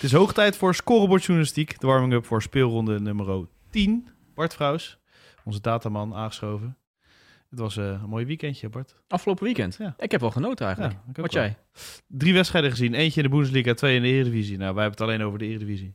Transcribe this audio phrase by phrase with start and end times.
[0.00, 1.80] Het is hoog tijd voor scorebordjournalistiek.
[1.80, 4.08] De warming-up voor speelronde nummer 10.
[4.34, 4.98] Bart Vrouws,
[5.44, 6.76] onze dataman, aangeschoven.
[7.50, 8.96] Het was uh, een mooi weekendje, Bart.
[9.08, 9.76] Afgelopen weekend?
[9.78, 9.94] Ja.
[9.98, 10.96] Ik heb wel genoten eigenlijk.
[11.14, 11.56] Ja, Wat jij?
[12.06, 12.94] Drie wedstrijden gezien.
[12.94, 14.58] Eentje in de Bundesliga, twee in de Eredivisie.
[14.58, 15.94] Nou, wij hebben het alleen over de Eredivisie.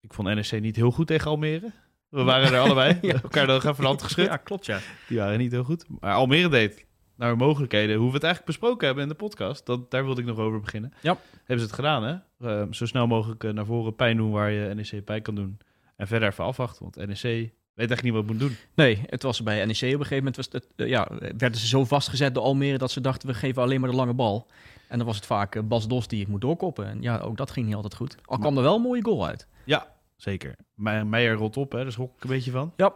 [0.00, 1.72] Ik vond NEC niet heel goed tegen Almere.
[2.08, 2.98] We waren er allebei.
[3.02, 3.22] ja.
[3.22, 4.26] Elkaar nog even de hand geschud.
[4.26, 4.78] Ja, klopt ja.
[5.08, 5.84] Die waren niet heel goed.
[6.00, 6.86] Maar Almere deed
[7.22, 7.96] naar mogelijkheden.
[7.96, 9.66] Hoe we het eigenlijk besproken hebben in de podcast.
[9.66, 10.92] Dat, daar wilde ik nog over beginnen.
[11.00, 11.16] Ja.
[11.36, 12.14] Hebben ze het gedaan, hè?
[12.62, 15.58] Uh, zo snel mogelijk uh, naar voren pijn doen waar je NEC pijn kan doen.
[15.96, 16.82] En verder even afwachten.
[16.82, 18.56] Want NEC weet echt niet wat het moet doen.
[18.74, 20.36] Nee, het was bij NEC op een gegeven moment...
[20.36, 22.78] Was het, uh, ja, werden ze zo vastgezet door Almere...
[22.78, 24.46] dat ze dachten, we geven alleen maar de lange bal.
[24.88, 26.86] En dan was het vaak Bas Dos die het moet doorkoppen.
[26.86, 28.16] En ja, ook dat ging niet altijd goed.
[28.24, 29.46] Al kwam er wel een mooie goal uit.
[29.64, 30.56] Ja, zeker.
[30.74, 31.82] Meijer rolt op, hè?
[31.82, 32.72] daar schrok ik een beetje van.
[32.76, 32.94] Ja,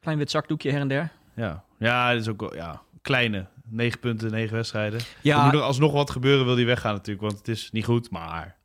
[0.00, 1.12] klein wit zakdoekje her en der.
[1.34, 3.46] Ja, ja dat is ook ja, kleine.
[3.68, 5.00] 9 punten, 9 wedstrijden.
[5.20, 5.38] Ja.
[5.38, 7.26] Er moet er alsnog wat gebeuren, wil die weggaan natuurlijk.
[7.26, 8.56] Want het is niet goed, maar...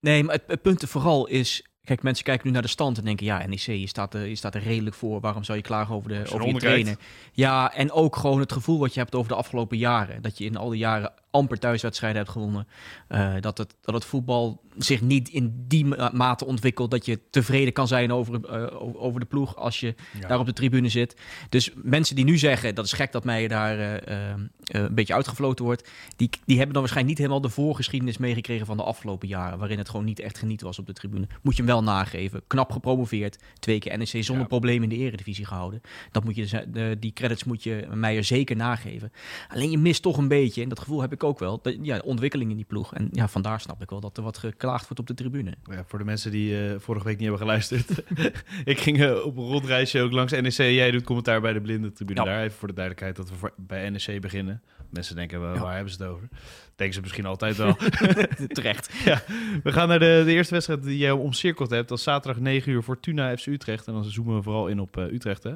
[0.00, 1.62] Nee, maar het, het punt vooral is...
[1.84, 3.26] Kijk, mensen kijken nu naar de stand en denken...
[3.26, 5.20] ja, NEC, je staat, er, je staat er redelijk voor.
[5.20, 6.96] Waarom zou je klagen over, de, over je trainer?
[7.32, 10.22] Ja, en ook gewoon het gevoel wat je hebt over de afgelopen jaren.
[10.22, 12.66] Dat je in al die jaren amper thuiswedstrijden hebt gewonnen.
[13.08, 17.72] Uh, dat, het, dat het voetbal zich niet in die mate ontwikkelt dat je tevreden
[17.72, 20.28] kan zijn over, uh, over de ploeg als je ja.
[20.28, 21.16] daar op de tribune zit.
[21.48, 24.32] Dus mensen die nu zeggen dat is gek dat mij daar uh,
[24.64, 28.76] een beetje uitgefloten wordt, die, die hebben dan waarschijnlijk niet helemaal de voorgeschiedenis meegekregen van
[28.76, 31.26] de afgelopen jaren, waarin het gewoon niet echt genieten was op de tribune.
[31.42, 32.42] Moet je hem wel nageven.
[32.46, 34.46] Knap gepromoveerd, twee keer NEC zonder ja.
[34.46, 35.80] probleem in de eredivisie gehouden.
[36.12, 39.12] Dat moet je, de, die credits moet je mij er zeker nageven.
[39.48, 41.98] Alleen je mist toch een beetje, en dat gevoel heb ik ook wel, de, ja,
[42.04, 42.94] ontwikkeling in die ploeg.
[42.94, 45.54] En ja, vandaar snap ik wel dat er wat geklaagd wordt op de tribune.
[45.64, 48.02] Ja, voor de mensen die uh, vorige week niet hebben geluisterd.
[48.64, 50.52] ik ging uh, op een rondreisje ook langs NEC.
[50.52, 52.20] Jij doet commentaar bij de blinde tribune.
[52.20, 52.26] Ja.
[52.26, 54.62] Daar even voor de duidelijkheid dat we voor, bij NEC beginnen.
[54.90, 55.60] Mensen denken, wel, ja.
[55.60, 56.28] waar hebben ze het over?
[56.76, 57.76] Denken ze misschien altijd wel.
[58.48, 58.90] Terecht.
[59.04, 59.22] Ja,
[59.62, 61.88] we gaan naar de, de eerste wedstrijd die jij omcirkeld hebt.
[61.88, 63.86] Dat is zaterdag 9 uur Fortuna FC Utrecht.
[63.86, 65.52] En dan zoomen we vooral in op uh, Utrecht, hè?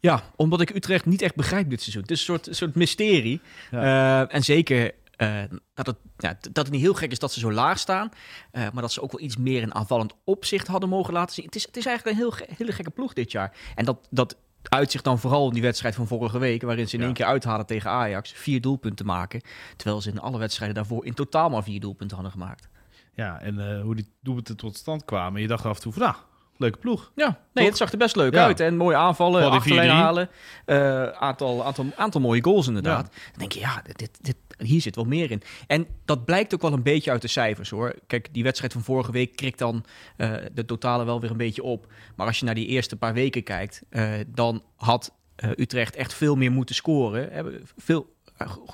[0.00, 2.02] Ja, omdat ik Utrecht niet echt begrijp dit seizoen.
[2.02, 3.40] Het is een soort, soort mysterie.
[3.70, 4.22] Ja.
[4.22, 7.40] Uh, en zeker uh, dat, het, ja, dat het niet heel gek is dat ze
[7.40, 8.10] zo laag staan.
[8.52, 11.44] Uh, maar dat ze ook wel iets meer een aanvallend opzicht hadden mogen laten zien.
[11.44, 13.56] Het is, het is eigenlijk een heel hele gekke ploeg dit jaar.
[13.74, 16.62] En dat, dat uitzicht dan vooral in die wedstrijd van vorige week...
[16.62, 17.06] waarin ze in ja.
[17.06, 18.32] één keer uithalen tegen Ajax.
[18.32, 19.40] Vier doelpunten maken.
[19.76, 22.68] Terwijl ze in alle wedstrijden daarvoor in totaal maar vier doelpunten hadden gemaakt.
[23.14, 25.40] Ja, en uh, hoe die doelpunten tot stand kwamen.
[25.40, 26.02] Je dacht af en toe van...
[26.02, 26.14] Nou,
[26.56, 27.12] leuke ploeg.
[27.14, 28.44] Ja, nee, het zag er best leuk ja.
[28.44, 28.60] uit.
[28.60, 30.28] En mooie aanvallen, achterlijn halen.
[30.66, 33.08] Uh, aantal, aantal, aantal mooie goals inderdaad.
[33.12, 33.20] Ja.
[33.30, 35.42] Dan denk je, ja, dit, dit, hier zit wel meer in.
[35.66, 37.94] En dat blijkt ook wel een beetje uit de cijfers hoor.
[38.06, 39.84] Kijk, die wedstrijd van vorige week krikt dan
[40.16, 41.92] uh, de totale wel weer een beetje op.
[42.16, 45.12] Maar als je naar die eerste paar weken kijkt, uh, dan had
[45.56, 47.62] Utrecht echt veel meer moeten scoren.
[47.76, 48.14] Veel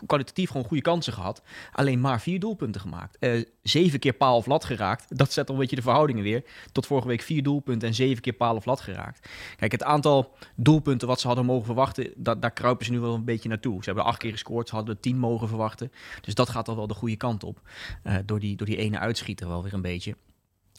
[0.07, 1.43] kwalitatief gewoon goede kansen gehad.
[1.73, 3.17] Alleen maar vier doelpunten gemaakt.
[3.21, 5.07] Uh, zeven keer paal of lat geraakt.
[5.19, 6.45] Dat zet al een beetje de verhoudingen weer.
[6.73, 9.29] Tot vorige week vier doelpunten en zeven keer paal of lat geraakt.
[9.57, 13.25] Kijk, het aantal doelpunten wat ze hadden mogen verwachten, daar kruipen ze nu wel een
[13.25, 13.79] beetje naartoe.
[13.79, 15.93] Ze hebben acht keer gescoord, ze hadden tien mogen verwachten.
[16.21, 17.61] Dus dat gaat al wel de goede kant op.
[18.05, 20.17] Uh, door, die, door die ene uitschieter wel weer een beetje.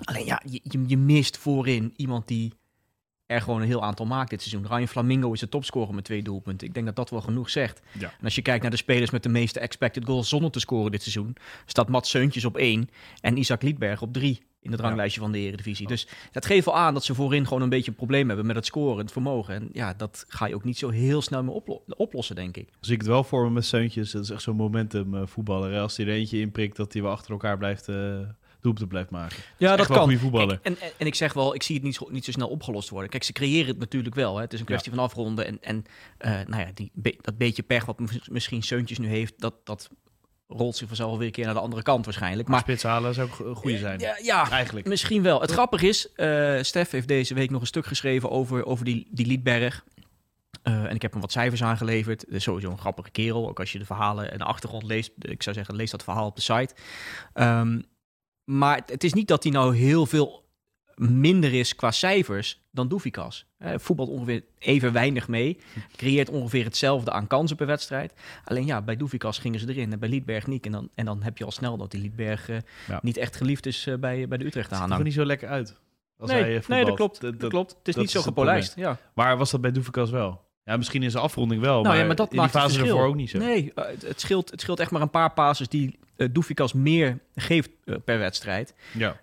[0.03, 2.53] Alleen ja, je, je mist voorin iemand die
[3.29, 4.71] er gewoon een heel aantal maakt dit seizoen.
[4.71, 6.67] Ryan Flamingo is de topscorer met twee doelpunten.
[6.67, 7.81] Ik denk dat dat wel genoeg zegt.
[7.99, 8.07] Ja.
[8.19, 10.91] En als je kijkt naar de spelers met de meeste expected goals zonder te scoren
[10.91, 11.35] dit seizoen,
[11.65, 12.89] staat Mats Seuntjes op één
[13.21, 15.25] en Isaac Liedberg op drie in het ranglijstje ja.
[15.25, 15.87] van de Eredivisie.
[15.87, 18.55] Dus dat geeft wel aan dat ze voorin gewoon een beetje een probleem hebben met
[18.55, 19.53] het scoren, het vermogen.
[19.53, 22.69] En ja, dat ga je ook niet zo heel snel meer oplo oplossen, denk ik.
[22.79, 24.11] Zie ik het wel voor me met Seuntjes.
[24.11, 25.79] Dat is echt zo'n momentum uh, voetballer.
[25.79, 27.87] Als hij er eentje inprikt, dat hij wel achter elkaar blijft...
[27.87, 28.19] Uh
[28.61, 29.37] doelpunten blijft maken.
[29.57, 30.09] Ja, dat, dat kan.
[30.09, 32.89] En, en, en, ik zeg wel, ik zie het niet zo, niet zo snel opgelost
[32.89, 33.09] worden.
[33.09, 34.35] Kijk, ze creëren het natuurlijk wel.
[34.35, 34.41] Hè.
[34.41, 34.97] Het is een kwestie ja.
[34.97, 35.45] van afronden.
[35.45, 35.85] En, en
[36.19, 37.99] uh, nou ja, die, be, dat beetje pech wat
[38.31, 39.89] misschien Seuntjes nu heeft, dat, dat
[40.47, 42.47] rolt zich vanzelf weer een keer naar de andere kant waarschijnlijk.
[42.47, 43.99] Maar, maar spits halen zou ook goede zijn.
[43.99, 44.87] Ja, ja, eigenlijk.
[44.87, 45.41] Misschien wel.
[45.41, 49.07] Het grappige is, uh, Stef heeft deze week nog een stuk geschreven over, over die,
[49.11, 49.83] die Liedberg.
[50.63, 52.21] Uh, en ik heb hem wat cijfers aangeleverd.
[52.21, 53.49] Het is sowieso een grappige kerel.
[53.49, 55.11] Ook als je de verhalen en de achtergrond leest.
[55.19, 56.73] Ik zou zeggen, lees dat verhaal op de site.
[57.33, 57.83] Um,
[58.49, 60.47] maar het is niet dat hij nou heel veel
[60.95, 63.45] minder is qua cijfers dan Doefikas.
[63.59, 65.57] Uh, voetbalt ongeveer even weinig mee.
[65.95, 68.13] Creëert ongeveer hetzelfde aan kansen per wedstrijd.
[68.45, 70.65] Alleen ja, bij Doefikas gingen ze erin en bij Liedberg niet.
[70.65, 72.57] En dan, en dan heb je al snel dat die Liedberg uh,
[72.87, 72.99] ja.
[73.01, 74.79] niet echt geliefd is uh, bij, bij de Utrecht aan.
[74.79, 75.79] Het ziet er niet zo lekker uit.
[76.17, 77.21] Als nee, hij nee, dat klopt.
[77.21, 77.75] Dat, klopt.
[77.77, 78.75] Het is niet zo gepolijst.
[78.75, 78.97] Ja.
[79.13, 80.47] Maar was dat bij Doefikas wel?
[80.63, 83.05] Ja, misschien in zijn afronding wel, nou, maar, ja, maar dat in die fase ervoor
[83.05, 83.37] ook niet zo.
[83.37, 87.69] Nee, het, scheelt, het scheelt echt maar een paar passes die uh, Doefikas meer geeft
[88.05, 88.73] per wedstrijd.
[88.93, 89.19] Ja.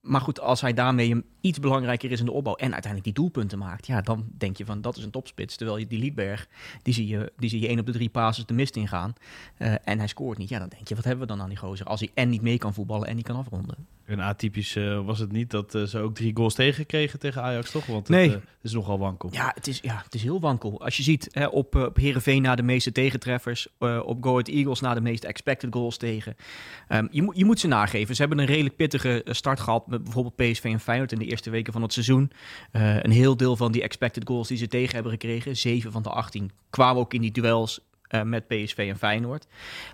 [0.00, 3.58] Maar goed, als hij daarmee iets belangrijker is in de opbouw en uiteindelijk die doelpunten
[3.58, 5.56] maakt, ja, dan denk je van dat is een topspits.
[5.56, 6.48] Terwijl je die Liedberg,
[6.82, 9.12] die zie je, die zie je één op de drie passes de mist ingaan
[9.58, 10.48] uh, en hij scoort niet.
[10.48, 12.42] Ja, dan denk je, wat hebben we dan aan die gozer als hij en niet
[12.42, 13.76] mee kan voetballen en niet kan afronden.
[14.04, 17.70] En atypisch uh, was het niet dat uh, ze ook drie goals tegenkregen tegen Ajax,
[17.70, 17.86] toch?
[17.86, 18.30] Want nee.
[18.30, 19.28] het is nogal wankel.
[19.32, 20.84] Ja, het is, ja, het is heel wankel.
[20.84, 24.80] Als je ziet hè, op, op Heerenveen na de meeste tegentreffers, op Go Ahead Eagles
[24.80, 26.36] na de meeste expected goals tegen.
[26.88, 28.14] Um, je, moet je moet ze nageven.
[28.14, 31.50] Ze hebben een redelijk pittige start gehad met bijvoorbeeld PSV en Feyenoord in de eerste
[31.50, 32.30] weken van het seizoen.
[32.72, 36.02] Uh, een heel deel van die expected goals die ze tegen hebben gekregen, 7 van
[36.02, 37.80] de 18, kwamen ook in die duels
[38.14, 39.46] uh, met PSV en Feyenoord.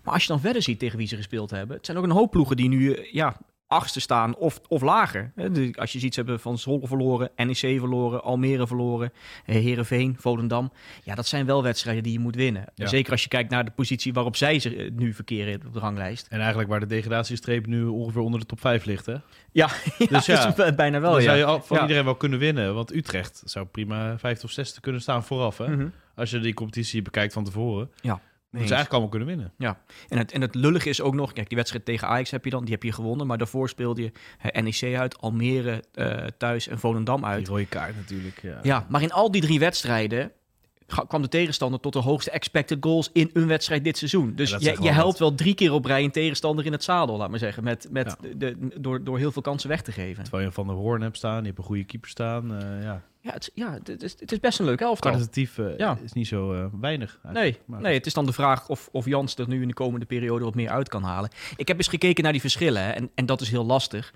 [0.04, 2.10] Maar als je dan verder ziet tegen wie ze gespeeld hebben, het zijn ook een
[2.10, 3.36] hoop ploegen die nu uh, ja,
[3.68, 5.32] achtste staan of, of lager.
[5.74, 9.12] Als je ziet, ze hebben Van Zwolle verloren, NEC verloren, Almere verloren,
[9.44, 10.72] Herenveen, Volendam.
[11.04, 12.64] Ja, dat zijn wel wedstrijden die je moet winnen.
[12.74, 15.78] Zeker als je kijkt naar de positie waarop zij ze eh, nu verkeren op de
[15.78, 16.26] ranglijst.
[16.26, 19.16] En eigenlijk waar de degradatiestreep nu ongeveer onder de top 5 ligt, hè?
[19.52, 19.68] Ja,
[20.08, 21.12] dus ja, bijna wel.
[21.12, 21.36] Dan ja.
[21.36, 22.74] zou je van iedereen wel kunnen winnen.
[22.74, 25.68] Want Utrecht zou prima vijfde of zesde kunnen staan vooraf, hè?
[25.68, 25.88] Mhm.
[26.14, 27.90] Als je die competitie bekijkt van tevoren.
[28.00, 28.20] Ja.
[28.50, 29.52] Nee, ze eigenlijk allemaal kunnen winnen.
[29.58, 32.44] Ja, en het, en het lullige is ook nog, kijk, die wedstrijd tegen Ajax heb
[32.44, 34.12] je dan, die heb je gewonnen, maar daarvoor speelde je
[34.62, 37.38] NEC uit, Almere uh, thuis en Volendam uit.
[37.38, 38.58] Die rode kaart natuurlijk, ja.
[38.62, 40.32] Ja, maar in al die drie wedstrijden
[41.06, 44.34] kwam de tegenstander tot de hoogste expected goals in een wedstrijd dit seizoen.
[44.34, 47.30] Dus je, je helpt wel drie keer op rij een tegenstander in het zadel, laat
[47.30, 50.22] maar zeggen, met, met de, door, door heel veel kansen weg te geven.
[50.22, 53.02] Terwijl je Van der Hoorn hebt staan, je hebt een goede keeper staan, uh, ja.
[53.20, 55.10] Ja, het, ja het, is, het is best een leuk elftal.
[55.10, 55.98] Kwalitatief uh, ja.
[56.04, 57.18] is niet zo uh, weinig.
[57.32, 60.06] Nee, nee, het is dan de vraag of, of Jans er nu in de komende
[60.06, 61.30] periode wat meer uit kan halen.
[61.56, 64.14] Ik heb eens gekeken naar die verschillen hè, en, en dat is heel lastig.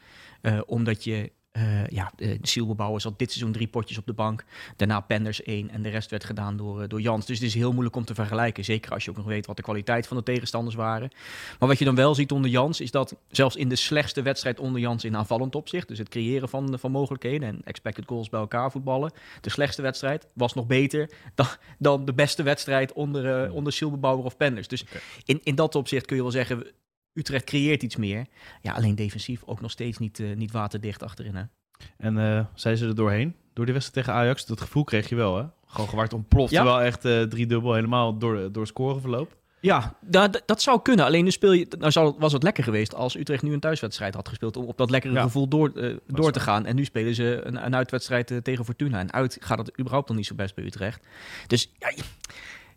[0.66, 4.44] Omdat je uh, ja, de Sielbebouwer zat dit seizoen drie potjes op de bank.
[4.76, 7.26] Daarna Penders één en de rest werd gedaan door, door Jans.
[7.26, 8.64] Dus het is heel moeilijk om te vergelijken.
[8.64, 11.10] Zeker als je ook nog weet wat de kwaliteit van de tegenstanders waren.
[11.58, 14.60] Maar wat je dan wel ziet onder Jans is dat zelfs in de slechtste wedstrijd
[14.60, 15.88] onder Jans in aanvallend opzicht.
[15.88, 19.12] Dus het creëren van, van mogelijkheden en expected goals bij elkaar voetballen.
[19.40, 21.46] De slechtste wedstrijd was nog beter dan,
[21.78, 24.68] dan de beste wedstrijd onder, uh, onder Sielbebouwer of Penders.
[24.68, 25.00] Dus okay.
[25.24, 26.66] in, in dat opzicht kun je wel zeggen
[27.14, 28.26] Utrecht creëert iets meer.
[28.60, 31.34] Ja, alleen defensief ook nog steeds niet, uh, niet waterdicht achterin.
[31.34, 31.42] Hè?
[31.96, 33.34] En uh, zijn ze er doorheen?
[33.52, 34.46] Door die wedstrijd tegen Ajax?
[34.46, 35.44] Dat gevoel kreeg je wel, hè?
[35.66, 36.52] Gewoon gewaard ontploft.
[36.52, 36.64] Ja.
[36.64, 39.36] Wel echt uh, drie dubbel helemaal door, door scoreverloop.
[39.60, 41.04] Ja, dat, dat zou kunnen.
[41.04, 41.66] Alleen nu speel je.
[41.78, 44.56] Nou zou, was het lekker geweest als Utrecht nu een thuiswedstrijd had gespeeld.
[44.56, 45.22] Om op dat lekkere ja.
[45.22, 46.66] gevoel door, uh, door te gaan.
[46.66, 48.98] En nu spelen ze een, een uitwedstrijd tegen Fortuna.
[48.98, 51.06] En uit gaat het überhaupt nog niet zo best bij Utrecht.
[51.46, 51.92] Dus ja.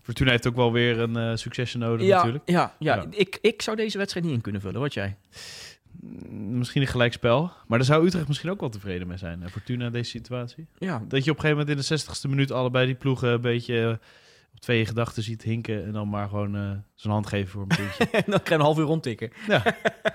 [0.06, 2.50] Fortuna heeft ook wel weer een uh, succesje nodig ja, natuurlijk.
[2.50, 3.06] Ja, ja, ja.
[3.10, 4.81] Ik, ik zou deze wedstrijd niet in kunnen vullen.
[4.81, 5.18] Wat jij?
[6.02, 7.52] Mm, misschien een gelijkspel.
[7.68, 9.50] Maar daar zou Utrecht misschien ook wel tevreden mee zijn.
[9.50, 10.68] Fortuna in deze situatie.
[10.78, 11.04] Ja.
[11.07, 14.00] Dat je op een gegeven moment in de 60ste minuut allebei die ploegen een beetje
[14.54, 15.86] op twee gedachten ziet hinken.
[15.86, 18.04] En dan maar gewoon uh, zijn hand geven voor een puntje.
[18.24, 19.31] en dan krijg je een half uur rondtikken.
[19.48, 19.63] Ja.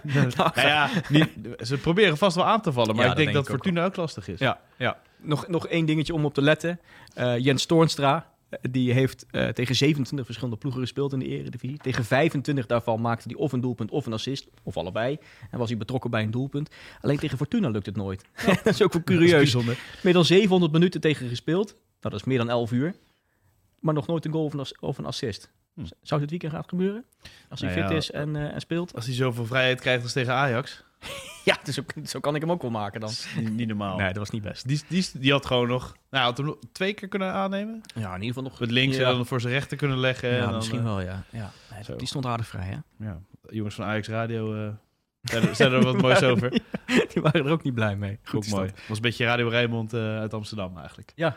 [0.37, 1.29] nou, ja, niet,
[1.59, 2.97] ze proberen vast wel aan te vallen.
[2.97, 4.39] Maar ja, ik denk dat, dat Fortuna ook, ook, lastig is.
[4.39, 4.99] Ja, ja.
[5.17, 6.81] Nog, nog één dingetje om op te letten.
[7.19, 8.31] Uh, Jens Toornstra,
[8.71, 11.79] die heeft uh, tegen 27 verschillende ploegen gespeeld in de Eredivisie.
[11.79, 15.19] Tegen 25 daarvan maakte hij of een doelpunt of een assist, of allebei.
[15.51, 16.71] En was hij betrokken bij een doelpunt.
[17.01, 18.25] Alleen tegen Fortuna lukt het nooit.
[18.47, 18.55] Ja.
[18.63, 19.57] dat is ook wel curieus.
[20.03, 21.69] Meer dan 700 minuten tegen gespeeld.
[21.69, 22.95] Nou, dat is meer dan 11 uur.
[23.81, 25.51] Maar nog nooit een goal of een, of een assist.
[25.75, 25.85] Hm.
[26.03, 27.05] Zou dit weekend gaan gebeuren?
[27.49, 28.95] Als hij nou fit is en, uh, en speelt?
[28.95, 30.85] Als hij zoveel vrijheid krijgt als tegen Ajax.
[31.45, 33.11] ja, dus zo, zo, kan ik hem ook wel maken dan.
[33.37, 33.97] Niet, niet, normaal.
[33.97, 34.69] Nee, dat was niet best.
[34.69, 35.97] Die, die, die had gewoon nog...
[36.11, 37.81] Nou, had hem twee keer kunnen aannemen.
[37.95, 38.61] Ja, in ieder geval nog...
[38.61, 39.09] Met links ja.
[39.09, 40.29] en dan voor zijn rechter kunnen leggen.
[40.29, 41.25] Ja, en dan, misschien uh, wel, ja.
[41.31, 41.53] ja.
[41.87, 43.07] Nee, die stond aardig vrij, hè?
[43.07, 43.21] Ja.
[43.49, 44.55] Jongens van Ajax Radio...
[44.55, 44.69] Uh,
[45.53, 46.51] zijn er wat moois over.
[47.13, 48.19] die waren er ook niet blij mee.
[48.23, 48.67] Goed mooi.
[48.67, 51.13] Het was een beetje Radio Rijnmond uh, uit Amsterdam eigenlijk.
[51.15, 51.37] Ja,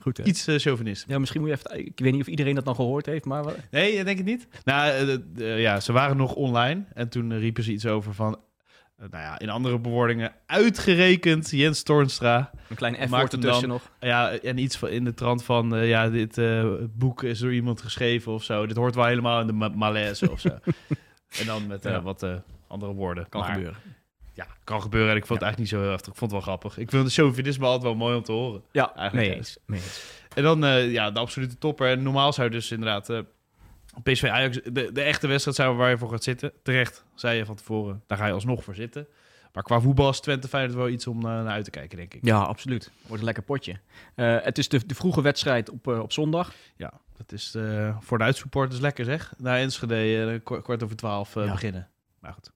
[0.00, 0.24] Goed, hè?
[0.24, 1.04] Iets uh, chauvinist.
[1.08, 1.86] Ja, misschien moet je even...
[1.86, 3.44] Ik weet niet of iedereen dat dan gehoord heeft, maar...
[3.70, 4.48] Nee, ik denk het niet.
[4.64, 6.84] Nou, uh, uh, ja, ze waren nog online.
[6.94, 8.38] En toen riepen ze iets over van...
[9.10, 10.32] nou ja, in andere bewoordingen...
[10.46, 12.50] Uitgerekend Jens Toornstra.
[12.68, 13.90] Een klein F-woord ertussen nog.
[14.00, 15.86] Ja, en iets van, in de trant van...
[15.86, 16.40] ja, dit
[16.94, 18.66] boek is door iemand geschreven of zo.
[18.66, 20.48] Dit hoort wel helemaal in de ma malaise of zo.
[21.40, 22.02] en dan met ja.
[22.02, 22.26] wat
[22.66, 23.28] andere woorden.
[23.28, 23.78] Kan maar, gebeuren
[24.40, 25.10] ja, kan gebeuren.
[25.10, 26.12] En ik vond het eigenlijk niet zo heel heftig.
[26.12, 26.78] Ik vond het wel grappig.
[26.78, 28.62] Ik vind de chauvinisme altijd wel mooi om te horen.
[28.72, 29.34] Ja, eigenlijk.
[29.34, 29.58] Eens.
[29.66, 30.18] Mee eens.
[30.34, 31.90] En dan ja, de absolute topper.
[31.90, 33.12] En normaal zou je dus inderdaad...
[34.02, 36.52] PSV Ajax, de, de echte wedstrijd zijn waar je voor gaat zitten.
[36.62, 38.02] Terecht, zei je van tevoren.
[38.06, 39.06] Daar ga je alsnog voor zitten.
[39.52, 42.14] Maar qua voetbal is Twente Feyenoord wel iets om uh, naar uit te kijken, denk
[42.14, 42.24] ik.
[42.24, 42.90] Ja, absoluut.
[43.00, 43.76] Wordt een lekker potje.
[44.16, 46.52] Uh, het is de, de vroege wedstrijd op, uh, op zondag.
[46.76, 47.56] Ja, dat is
[48.00, 49.32] voor de uitsupporters lekker zeg.
[49.38, 51.50] Naar Enschede kwart over twaalf ja.
[51.50, 51.88] beginnen.
[52.20, 52.52] Maar goed.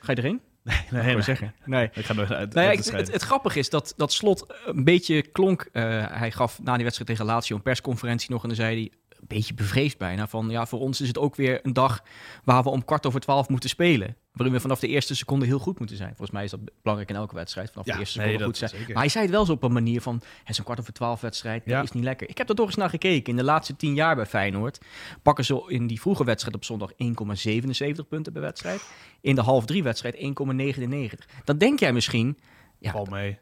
[0.00, 0.40] Ga je erin?
[0.64, 1.22] Nee, nee, nee.
[1.22, 1.54] zeggen.
[1.64, 1.90] Nee.
[1.92, 2.54] Ik ga nooit uit.
[2.54, 5.68] Nou het, het, grappige is dat, dat Slot een beetje klonk.
[5.72, 8.92] Hij gaf na die wedstrijd tegen Lazio een persconferentie nog en dan zei hij
[9.28, 10.26] een beetje bevreesd bijna.
[10.26, 12.02] Van ja, voor ons is het ook weer een dag
[12.44, 14.16] waar we om kwart over twaalf moeten spelen.
[14.32, 16.08] Waarin we vanaf de eerste seconde heel goed moeten zijn.
[16.08, 17.70] Volgens mij is dat belangrijk in elke wedstrijd.
[17.70, 18.70] Vanaf de eerste seconde goed zijn.
[18.86, 20.14] Maar hij zei het wel zo op een manier van...
[20.14, 21.76] Het is een kwart over twaalf wedstrijd, ja.
[21.76, 22.28] dat is niet lekker.
[22.28, 23.30] Ik heb er toch eens naar gekeken.
[23.30, 24.78] In de laatste tien jaar bij Feyenoord...
[25.22, 26.96] pakken ze in die vroege wedstrijd op zondag 1,77
[28.08, 28.82] punten per wedstrijd.
[29.20, 30.24] In de half drie wedstrijd 1,99.
[31.44, 32.38] Dan denk jij misschien...
[32.78, 33.38] Ja, Val mee.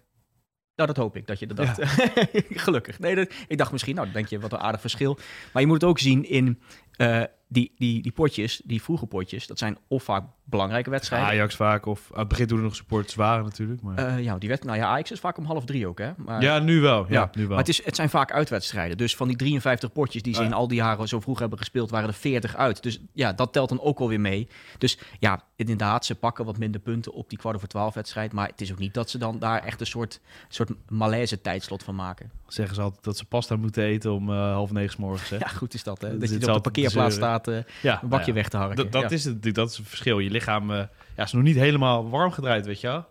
[0.76, 1.80] Nou, dat hoop ik dat je dat dacht.
[2.64, 2.98] Gelukkig.
[2.98, 5.18] Nee, dat, ik dacht misschien, nou, dan denk je wat een aardig verschil.
[5.52, 6.60] Maar je moet het ook zien in
[6.96, 7.22] uh,
[7.52, 11.28] die, die, die potjes, die vroege potjes, dat zijn of vaak belangrijke wedstrijden.
[11.28, 13.82] Ajax vaak, of aan het begin toen er nog supporters waren natuurlijk.
[13.82, 13.98] Maar...
[13.98, 16.10] Uh, ja, die wet, nou ja, Ajax is vaak om half drie ook, hè?
[16.16, 17.06] Maar, ja, nu wel.
[17.08, 17.48] Ja, nu wel.
[17.48, 18.96] Maar het, is, het zijn vaak uitwedstrijden.
[18.96, 21.90] Dus van die 53 potjes die ze in al die jaren zo vroeg hebben gespeeld,
[21.90, 22.82] waren er 40 uit.
[22.82, 24.48] Dus ja, dat telt dan ook alweer mee.
[24.78, 28.32] Dus ja, inderdaad, ze pakken wat minder punten op die kwart over twaalf wedstrijd.
[28.32, 31.82] Maar het is ook niet dat ze dan daar echt een soort, soort malaise tijdslot
[31.82, 32.30] van maken.
[32.46, 35.30] Zeggen ze altijd dat ze pasta moeten eten om uh, half negen morgens.
[35.30, 35.36] Hè?
[35.36, 36.18] Ja, goed is dat, hè?
[36.18, 38.90] Dat, je op de parkeerplaats staat, uh, ja, een bakje nou weg te harken.
[38.90, 40.18] Dat, is het, dat is het verschil.
[40.18, 40.82] Je lichaam uh,
[41.16, 43.06] ja, is nog niet helemaal warm gedraaid, weet je wel.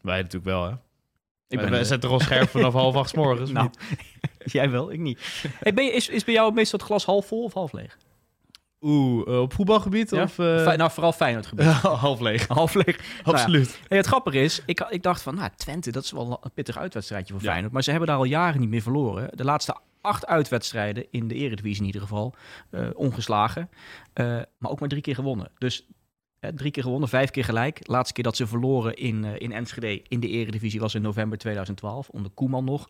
[0.00, 0.72] wij natuurlijk wel, hè?
[1.48, 3.70] Ik ben, wij zijn toch al scherp vanaf half acht morgens, nou,
[4.44, 5.44] Jij wel, ik niet.
[5.58, 7.98] Hey, ben je, is, is bij jou meestal het glas half vol of half leeg?
[8.80, 10.10] Oeh, op voetbalgebied?
[10.10, 10.22] Ja?
[10.22, 10.72] Of, uh...
[10.72, 11.66] nou, vooral Feyenoord gebied.
[12.06, 12.48] half leeg.
[12.48, 13.20] Half leeg.
[13.22, 13.68] Absoluut.
[13.68, 13.96] Nou ja.
[13.96, 17.32] het grappige is, ik, ik dacht van, nou, Twente, dat is wel een pittig uitwedstrijdje
[17.32, 17.72] voor Feyenoord.
[17.72, 19.28] Maar ze hebben daar al jaren niet meer verloren.
[19.36, 22.34] De laatste acht uitwedstrijden in de Eredivisie in ieder geval.
[22.70, 23.70] Uh, ongeslagen.
[24.58, 25.50] maar ook maar drie keer gewonnen.
[25.58, 25.86] Dus
[26.50, 27.78] drie keer gewonnen, vijf keer gelijk.
[27.82, 31.38] laatste keer dat ze verloren in, uh, in Enschede in de eredivisie was in november
[31.38, 32.08] 2012.
[32.08, 32.88] Onder Koeman nog.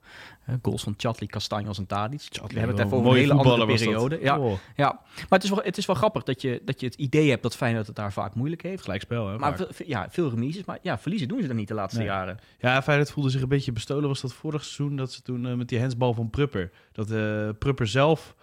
[0.48, 2.28] Uh, goals van Chatli, Castanjos en Tadic.
[2.32, 4.18] We hebben het even over een hele andere periode.
[4.20, 4.58] Ja, oh.
[4.76, 7.30] ja, maar het is, wel, het is wel grappig dat je, dat je het idee
[7.30, 8.82] hebt dat Feyenoord het daar vaak moeilijk heeft.
[8.82, 9.38] Gelijkspel, hè?
[9.38, 10.64] Maar ja, veel remises.
[10.64, 12.38] Maar ja, verliezen doen ze dan niet de laatste jaren.
[12.58, 14.08] Ja, Feyenoord voelde zich een beetje bestolen.
[14.08, 16.70] Was dat vorig seizoen dat ze toen uh, met die hensbal van Prupper.
[16.92, 17.08] Dat
[17.58, 18.34] Prupper zelf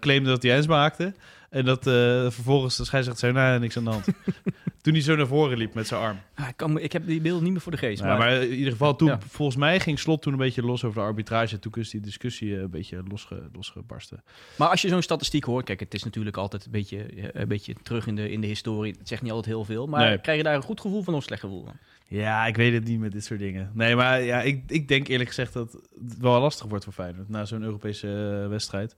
[0.00, 1.14] claimde dat hij hens maakte.
[1.50, 1.92] En dat uh,
[2.30, 4.06] vervolgens de scheidsrechter zei, nou, niks aan de hand.
[4.82, 6.18] toen hij zo naar voren liep met zijn arm.
[6.34, 8.02] Ah, ik, kan, ik heb die beelden niet meer voor de geest.
[8.02, 8.18] maar...
[8.18, 8.42] maar...
[8.42, 11.58] in ieder geval, toen, volgens mij ging Slot toen een beetje los over de arbitrage.
[11.58, 14.22] Toen is die discussie eh, een beetje losge, losgebarsten.
[14.56, 17.48] Maar als je zo'n statistiek hoort, kijk, het is natuurlijk altijd een beetje, eh, een
[17.48, 18.94] beetje terug in de, in de historie.
[18.98, 19.86] Het zegt niet altijd heel veel.
[19.86, 21.76] Maar krijg je daar een goed gevoel van of een slecht gevoel van?
[22.06, 23.70] Ja, ik weet het niet met dit soort dingen.
[23.74, 27.28] Nee, maar ja, ik, ik denk eerlijk gezegd dat het wel lastig wordt voor Feyenoord
[27.28, 28.06] na zo'n Europese
[28.48, 28.94] wedstrijd.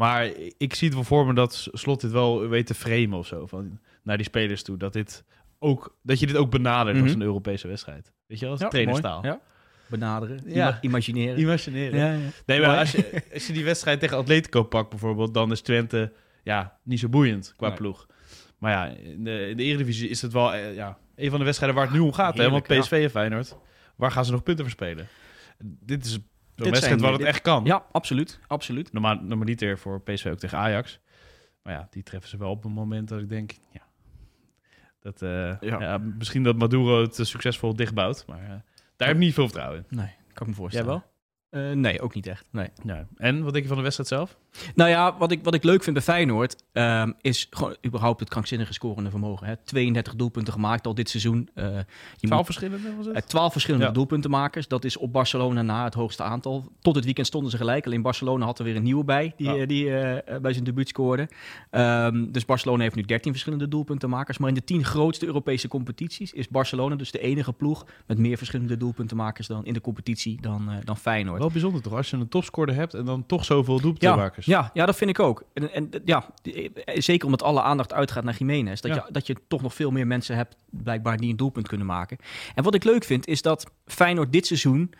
[0.00, 3.26] Maar ik zie het wel voor me dat Slot dit wel weet te framen of
[3.26, 3.46] zo.
[3.46, 4.76] Van, naar die spelers toe.
[4.76, 5.24] Dat, dit
[5.58, 7.20] ook, dat je dit ook benadert als mhm.
[7.20, 8.12] een Europese wedstrijd.
[8.26, 9.24] Weet je wel, als ja, trainerstaal.
[9.24, 9.40] Ja.
[9.86, 10.78] Benaderen, ja.
[10.80, 11.40] imagineren.
[11.40, 11.98] Imagineren.
[11.98, 12.28] Ja, ja.
[12.46, 16.12] Nee, maar als je, als je die wedstrijd tegen Atletico pakt bijvoorbeeld, dan is Twente
[16.42, 18.06] ja, niet zo boeiend qua ploeg.
[18.58, 21.44] Maar ja, in de, in de Eredivisie is het wel eh, ja, een van de
[21.44, 22.36] wedstrijden waar het nu om gaat.
[22.38, 22.50] hè?
[22.50, 23.56] Want PSV en Feyenoord,
[23.96, 25.08] waar gaan ze nog punten verspelen?
[25.62, 26.18] Dit is
[26.62, 27.64] Zo'n wedstrijd wat het echt kan.
[27.64, 28.40] Ja, absoluut.
[28.46, 28.92] absoluut.
[28.92, 31.00] Normaal, normaliter voor PSV ook tegen Ajax.
[31.62, 33.52] Maar ja, die treffen ze wel op een moment dat ik denk...
[33.72, 33.82] Ja,
[35.00, 35.98] dat, uh, ja.
[35.98, 38.24] misschien dat Maduro het succesvol dichtbouwt.
[38.26, 38.48] Maar uh,
[38.96, 39.96] daar heb ik niet veel vertrouwen in.
[39.96, 40.86] Nee, kan ik me voorstellen.
[40.86, 41.09] Jij wel?
[41.50, 42.46] Uh, nee, ook niet echt.
[42.50, 42.68] Nee.
[42.84, 43.06] Ja.
[43.16, 44.38] En wat denk je van de wedstrijd zelf?
[44.74, 48.28] Nou ja, wat ik, wat ik leuk vind bij Feyenoord um, is gewoon überhaupt het
[48.28, 49.46] krankzinnige scorende vermogen.
[49.46, 49.56] Hè.
[49.56, 51.48] 32 doelpunten gemaakt al dit seizoen.
[51.54, 51.64] Uh,
[52.16, 53.16] je 12 verschillende was het?
[53.16, 53.92] Uh, 12 verschillende ja.
[53.92, 54.68] doelpuntenmakers.
[54.68, 56.72] Dat is op Barcelona na het hoogste aantal.
[56.80, 57.86] Tot het weekend stonden ze gelijk.
[57.86, 59.66] Alleen Barcelona had er weer een nieuwe bij die, ja.
[59.66, 59.84] die
[60.40, 61.28] bij zijn debuut scoorde.
[61.70, 64.38] Um, dus Barcelona heeft nu 13 verschillende doelpuntenmakers.
[64.38, 68.36] Maar in de 10 grootste Europese competities is Barcelona dus de enige ploeg met meer
[68.36, 71.39] verschillende doelpuntenmakers dan in de competitie dan, dan Feyenoord.
[71.40, 74.46] Wel bijzonder toch, als je een topscorer hebt en dan toch zoveel doelpuntenmakers.
[74.46, 75.42] Ja, ja, ja, dat vind ik ook.
[75.52, 76.26] En, en ja,
[76.84, 78.80] zeker omdat alle aandacht uitgaat naar Jiménez.
[78.80, 81.86] Dat, je, dat je toch nog veel meer mensen hebt blijkbaar die een doelpunt kunnen
[81.86, 82.16] maken.
[82.54, 84.94] En wat ik leuk vind is dat Feyenoord dit seizoen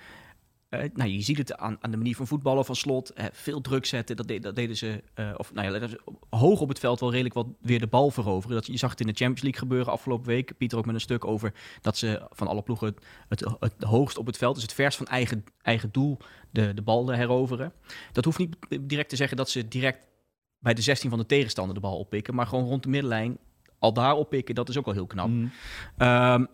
[0.70, 3.12] uh, nou, je ziet het aan, aan, de manier van voetballen van slot.
[3.18, 4.16] Uh, veel druk zetten.
[4.16, 5.02] Dat, dat deden ze.
[5.14, 5.88] Uh, of nou ja,
[6.30, 8.56] hoog op het veld wel redelijk wat weer de bal veroveren.
[8.56, 10.56] Dat, je zag het in de Champions League gebeuren afgelopen week.
[10.56, 12.86] Pieter ook met een stuk over dat ze van alle ploegen
[13.28, 16.18] het, het, het hoogst op het veld, dus het vers van eigen, eigen doel,
[16.50, 17.72] de, de bal heroveren.
[18.12, 19.98] Dat hoeft niet direct te zeggen dat ze direct
[20.58, 22.34] bij de 16 van de tegenstander de bal oppikken.
[22.34, 23.38] Maar gewoon rond de middenlijn
[23.78, 25.28] al daar oppikken, dat is ook al heel knap.
[25.28, 25.52] Mm.
[25.98, 26.48] Um,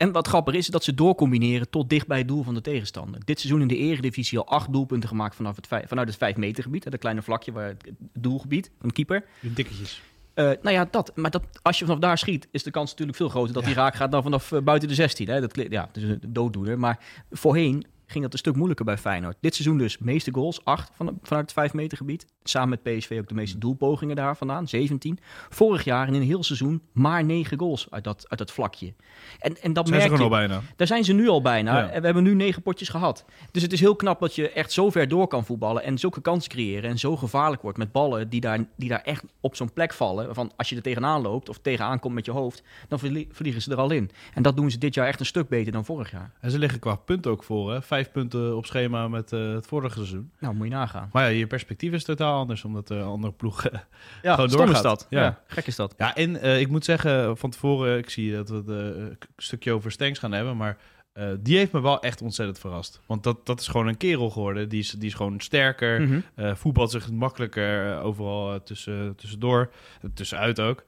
[0.00, 3.20] en wat grappig is, dat ze doorcombineren tot dicht bij het doel van de tegenstander.
[3.24, 6.36] Dit seizoen in de eredivisie al acht doelpunten gemaakt vanaf het vijf, vanuit het 5
[6.36, 6.90] meter gebied.
[6.90, 9.24] Dat kleine vlakje, waar het doelgebied van de keeper.
[9.40, 10.02] De dikketjes.
[10.34, 11.12] Uh, nou ja, dat.
[11.14, 13.72] Maar dat, als je vanaf daar schiet, is de kans natuurlijk veel groter dat hij
[13.72, 15.28] raak gaat dan vanaf uh, buiten de 16.
[15.28, 15.40] Hè?
[15.40, 16.78] Dat, ja, dat is een dooddoener.
[16.78, 16.98] Maar
[17.30, 19.36] voorheen ging dat een stuk moeilijker bij Feyenoord.
[19.40, 22.26] Dit seizoen dus meeste goals, acht van, vanuit het 5 meter gebied.
[22.42, 25.18] samen met PSV ook de meeste doelpogingen daar vandaan, 17.
[25.48, 28.94] Vorig jaar in een heel seizoen maar 9 goals uit dat, uit dat vlakje.
[29.38, 30.60] En, en dat zijn merk ze je, al bijna.
[30.76, 31.90] Daar zijn ze nu al bijna.
[31.90, 33.24] En we hebben nu negen potjes gehad.
[33.50, 36.20] Dus het is heel knap dat je echt zo ver door kan voetballen en zulke
[36.20, 39.72] kansen creëren en zo gevaarlijk wordt met ballen die daar, die daar echt op zo'n
[39.72, 40.34] plek vallen.
[40.34, 42.98] Van als je er tegenaan loopt of tegenaan komt met je hoofd, dan
[43.30, 44.10] vliegen ze er al in.
[44.34, 46.32] En dat doen ze dit jaar echt een stuk beter dan vorig jaar.
[46.40, 47.72] En ze liggen qua punten ook voor.
[47.72, 47.82] Hè?
[48.00, 50.30] Vijf punten op schema met uh, het vorige seizoen.
[50.38, 51.08] Nou, moet je nagaan.
[51.12, 53.62] Maar ja, je perspectief is totaal anders, omdat de andere ploeg
[54.22, 54.74] ja, gewoon doorgaat.
[54.76, 55.06] Is dat.
[55.10, 55.22] Ja.
[55.22, 55.42] ja.
[55.46, 55.94] gek is dat.
[55.96, 59.72] Ja, en uh, ik moet zeggen, van tevoren, ik zie dat we het een stukje
[59.72, 60.78] over Stenks gaan hebben, maar
[61.14, 63.00] uh, die heeft me wel echt ontzettend verrast.
[63.06, 64.68] Want dat, dat is gewoon een kerel geworden.
[64.68, 66.00] Die is, die is gewoon sterker.
[66.00, 66.56] Mm -hmm.
[66.56, 69.72] voetbalt zich makkelijker overal tussen, tussendoor.
[70.14, 70.84] Tussenuit ook.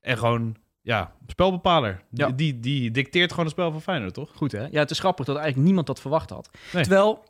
[0.00, 2.02] En gewoon ja, spelbepaler.
[2.10, 2.30] Ja.
[2.30, 4.30] Die, die dicteert gewoon het spel van Feyenoord, toch?
[4.34, 4.66] Goed, hè?
[4.70, 6.50] Ja, het is grappig dat eigenlijk niemand dat verwacht had.
[6.72, 6.82] Nee.
[6.82, 7.24] Terwijl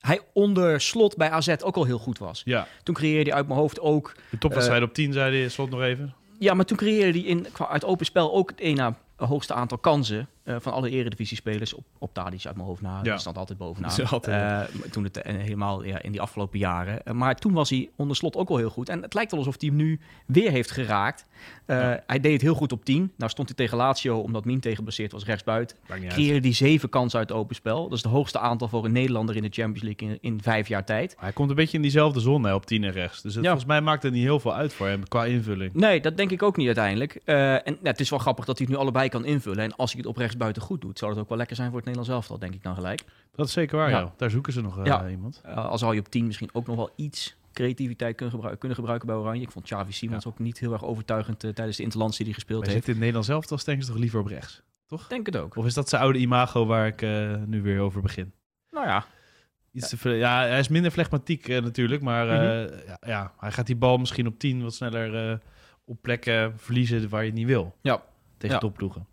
[0.00, 2.42] hij onder slot bij AZ ook al heel goed was.
[2.44, 2.66] Ja.
[2.82, 4.14] Toen creëerde hij uit mijn hoofd ook...
[4.30, 6.14] De topwedstrijd uh, op 10, zei hij slot nog even.
[6.38, 8.94] Ja, maar toen creëerde hij in, uit open spel ook het ene
[9.26, 12.96] hoogste aantal kansen uh, van alle eredivisiespelers op, op Tadic uit mijn hoofd na.
[12.96, 13.02] Ja.
[13.02, 14.06] Die stond altijd bovenaan.
[14.10, 14.70] Altijd.
[14.74, 17.16] Uh, toen het uh, helemaal ja, in die afgelopen jaren.
[17.16, 18.88] maar toen was hij onder slot ook al heel goed.
[18.88, 21.26] En het lijkt wel alsof hij hem nu weer heeft geraakt.
[21.66, 22.02] Ja.
[22.06, 23.12] Hij deed het heel goed op 10.
[23.16, 25.76] Nou stond hij tegen Lazio, omdat Mien tegengeblesseerd was, rechtsbuiten.
[26.08, 27.82] Creëerde die zeven kansen uit open spel.
[27.82, 30.68] Dat is het hoogste aantal voor een Nederlander in de Champions League in, in vijf
[30.68, 31.16] jaar tijd.
[31.18, 33.22] Hij komt een beetje in diezelfde zone hè, op 10 en rechts.
[33.22, 35.74] Dus het, volgens mij maakt het niet heel veel uit voor hem qua invulling.
[35.74, 37.14] Nee, dat denk ik ook niet uiteindelijk.
[37.24, 39.64] en nou, het is wel grappig dat hij het nu allebei kan invullen.
[39.64, 41.76] En als hij het op rechtsbuiten goed doet, zou het ook wel lekker zijn voor
[41.76, 43.04] het Nederlands elftal, denk ik dan gelijk.
[43.34, 44.12] Dat is zeker waar, ja.
[44.16, 45.08] Daar zoeken ze nog uh, ja.
[45.08, 45.42] iemand.
[45.46, 48.78] Uh, al zou je op 10 misschien ook nog wel iets creativiteit kunnen, gebruiken, kunnen
[48.78, 49.42] gebruiken bij Oranje.
[49.42, 50.30] Ik vond Xavi Simons ja.
[50.30, 52.84] ook niet heel erg overtuigend uh, tijdens de interlands die hij gespeeld Wij heeft.
[52.84, 55.06] Zit in het Nederlands elftal denken ze toch liever op rechts, toch?
[55.06, 55.56] Denk het ook.
[55.56, 57.00] Of is dat zijn oude imago waar ik
[57.46, 58.32] nu weer over begin?
[58.70, 59.06] Nou ja,
[59.72, 62.80] Iets te, ja, hij is minder flegmatiek natuurlijk, maar uh, -hmm.
[62.86, 65.36] ja, ja, hij gaat die bal misschien op 10 wat sneller uh,
[65.84, 67.76] op plekken verliezen waar je het niet wil.
[67.80, 68.02] Ja.
[68.38, 68.60] Tegen ja.
[68.60, 69.06] topploegen.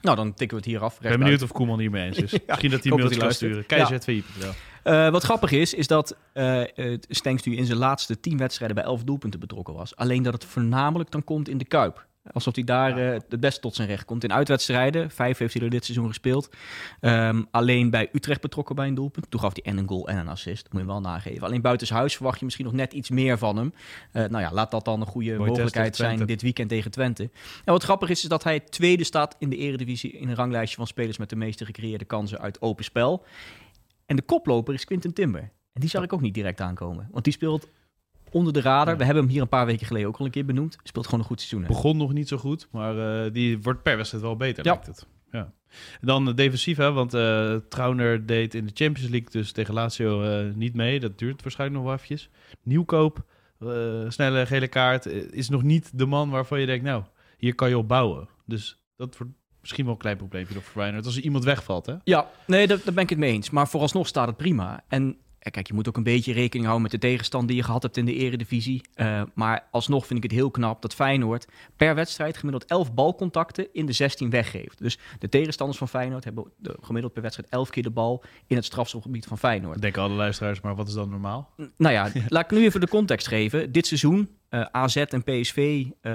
[0.00, 0.94] Nou, dan tikken we het hier af.
[0.94, 2.30] Ik ben benieuwd of Koeman hiermee eens is.
[2.32, 3.66] ja, Misschien dat hij een mailtje kan sturen.
[3.66, 4.24] KZVI.
[4.38, 5.06] Ja.
[5.06, 6.62] Uh, wat grappig is, is dat uh,
[7.08, 9.96] Stenks nu in zijn laatste tien wedstrijden bij elf doelpunten betrokken was.
[9.96, 12.06] Alleen dat het voornamelijk dan komt in de Kuip.
[12.32, 14.24] Alsof hij daar uh, het best tot zijn recht komt.
[14.24, 16.48] In uitwedstrijden, vijf heeft hij er dit seizoen gespeeld.
[17.00, 19.30] Um, alleen bij Utrecht betrokken bij een doelpunt.
[19.30, 20.62] Toen gaf hij en een goal en een assist.
[20.62, 21.42] Dat moet je wel nageven.
[21.42, 23.74] Alleen buitenshuis verwacht je misschien nog net iets meer van hem.
[24.12, 27.30] Uh, nou ja, laat dat dan een goede Mooi mogelijkheid zijn dit weekend tegen Twente.
[27.64, 30.12] En wat grappig is, is dat hij tweede staat in de eredivisie...
[30.12, 33.24] in een ranglijstje van spelers met de meeste gecreëerde kansen uit open spel.
[34.06, 35.50] En de koploper is Quinten Timber.
[35.72, 37.08] En die zag ik ook niet direct aankomen.
[37.10, 37.68] Want die speelt
[38.32, 38.92] onder de radar.
[38.92, 38.96] Ja.
[38.96, 40.78] We hebben hem hier een paar weken geleden ook al een keer benoemd.
[40.82, 41.62] Speelt gewoon een goed seizoen.
[41.62, 41.66] Hè?
[41.68, 44.70] Begon nog niet zo goed, maar uh, die wordt per wedstrijd wel beter, ja.
[44.70, 45.06] lijkt het.
[45.30, 45.52] Ja.
[46.00, 49.74] En dan uh, defensief, hè, want uh, Trauner deed in de Champions League dus tegen
[49.74, 51.00] Lazio niet mee.
[51.00, 52.30] Dat duurt waarschijnlijk nog wel eventjes.
[52.62, 53.24] Nieuwkoop,
[54.08, 57.02] snelle gele kaart, is nog niet de man waarvan je denkt, nou,
[57.38, 58.28] hier kan je op bouwen.
[58.46, 61.94] Dus dat wordt misschien wel een klein probleempje voor Feyenoord als er iemand wegvalt, hè?
[62.04, 63.50] Ja, nee, daar, daar ben ik het mee eens.
[63.50, 64.84] Maar vooralsnog staat het prima.
[64.88, 65.16] En
[65.50, 67.96] Kijk, je moet ook een beetje rekening houden met de tegenstand die je gehad hebt
[67.96, 68.80] in de eredivisie.
[68.96, 73.68] Uh, maar alsnog vind ik het heel knap dat Feyenoord per wedstrijd gemiddeld 11 balcontacten
[73.72, 74.78] in de 16 weggeeft.
[74.78, 76.44] Dus de tegenstanders van Feyenoord hebben
[76.80, 79.80] gemiddeld per wedstrijd 11 keer de bal in het strafschopgebied van Feyenoord.
[79.80, 81.50] Denken alle luisteraars, maar wat is dan normaal?
[81.76, 83.72] Nou ja, laat ik nu even de context geven.
[83.72, 86.12] Dit seizoen uh, AZ en PSV, uh,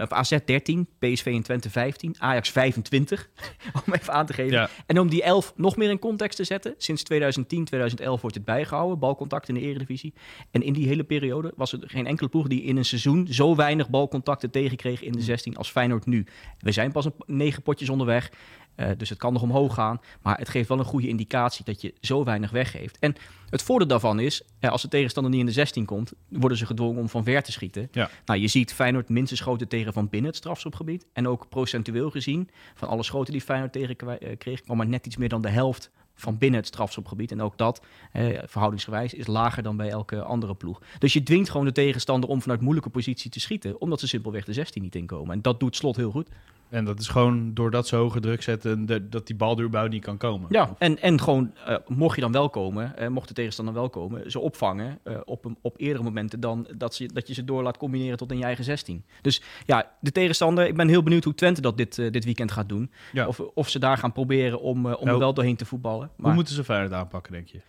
[0.00, 3.30] of AZ 13, PSV in Twente 15, Ajax 25,
[3.86, 4.52] om even aan te geven.
[4.52, 4.68] Ja.
[4.86, 8.44] En om die 11 nog meer in context te zetten, sinds 2010, 2011 wordt het
[8.44, 10.14] bijgehouden, balcontact in de eredivisie.
[10.50, 13.56] En in die hele periode was er geen enkele ploeg die in een seizoen zo
[13.56, 16.26] weinig balcontacten tegenkreeg in de 16 als Feyenoord nu.
[16.58, 18.30] We zijn pas een negen potjes onderweg.
[18.76, 20.00] Uh, dus het kan nog omhoog gaan.
[20.22, 22.98] Maar het geeft wel een goede indicatie dat je zo weinig weggeeft.
[22.98, 23.14] En
[23.50, 26.66] het voordeel daarvan is, uh, als de tegenstander niet in de 16 komt, worden ze
[26.66, 27.88] gedwongen om van ver te schieten.
[27.92, 28.10] Ja.
[28.24, 31.06] Nou, je ziet Feyenoord minstens schoten tegen van binnen het strafschopgebied.
[31.12, 35.06] En ook procentueel gezien, van alle schoten die Feyenoord tegen uh, kreeg, kwam maar net
[35.06, 37.32] iets meer dan de helft van binnen het strafschopgebied.
[37.32, 40.82] En ook dat, eh, verhoudingsgewijs, is lager dan bij elke andere ploeg.
[40.98, 44.44] Dus je dwingt gewoon de tegenstander om vanuit moeilijke positie te schieten, omdat ze simpelweg
[44.44, 45.34] de 16 niet inkomen.
[45.34, 46.28] En dat doet Slot heel goed.
[46.68, 49.92] En dat is gewoon doordat ze hoge druk zetten, de, dat die bal er überhaupt
[49.92, 50.46] niet kan komen.
[50.50, 53.88] Ja, en, en gewoon, uh, mocht je dan wel komen, uh, mocht de tegenstander wel
[53.88, 57.44] komen, ze opvangen uh, op, een, op eerdere momenten dan dat, ze, dat je ze
[57.44, 59.04] door laat combineren tot in je eigen 16.
[59.22, 62.68] Dus ja, de tegenstander, ik ben heel benieuwd hoe Twente dat dit, dit weekend gaat
[62.68, 62.90] doen.
[63.12, 63.26] Ja.
[63.26, 66.05] Of, of ze daar gaan proberen om, om nou, er wel doorheen te voetballen.
[66.16, 66.26] Maar...
[66.26, 67.60] Hoe moeten ze Feyenoord aanpakken, denk je?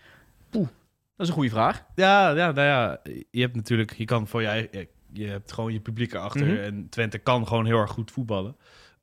[0.49, 0.67] Poeh,
[1.15, 1.85] dat is een goede vraag.
[1.95, 2.99] Ja, ja, nou ja,
[3.31, 6.49] je hebt natuurlijk, je kan voor je eigen, je hebt gewoon je publiek erachter mm
[6.49, 6.59] -hmm.
[6.63, 8.55] en Twente kan gewoon heel erg goed voetballen.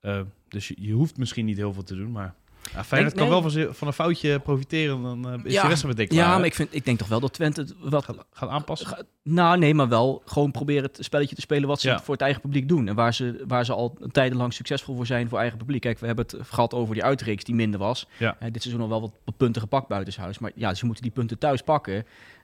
[0.02, 2.34] Uh, dus je, je, hoeft misschien niet heel veel te doen, maar...
[2.72, 5.85] Ja, Feyenoord kan wel van, van, een foutje profiteren, dan uh, is ja, de rest
[5.85, 8.05] met Ja, maar ik, vind, ik denk toch wel dat Twente het wat...
[8.05, 9.07] Gaat, gaat aanpassen?
[9.22, 12.40] nou, nee, maar wel gewoon proberen het spelletje te spelen wat ze voor het eigen
[12.40, 12.88] publiek doen.
[12.88, 15.81] En waar ze, waar ze al tijdenlang succesvol voor zijn voor eigen publiek.
[15.81, 18.07] Kijk, we hebben het gehad over die uitreeks die minder was.
[18.18, 18.37] Ja.
[18.42, 20.38] Uh, dit seizoen al wel wat, punten gepakt buitenshuis.
[20.38, 21.94] Maar ja, ze moeten die punten thuis pakken.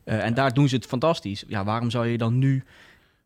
[0.04, 1.44] Uh, en daar doen ze het fantastisch.
[1.46, 2.64] Ja, waarom zou je dan nu eh,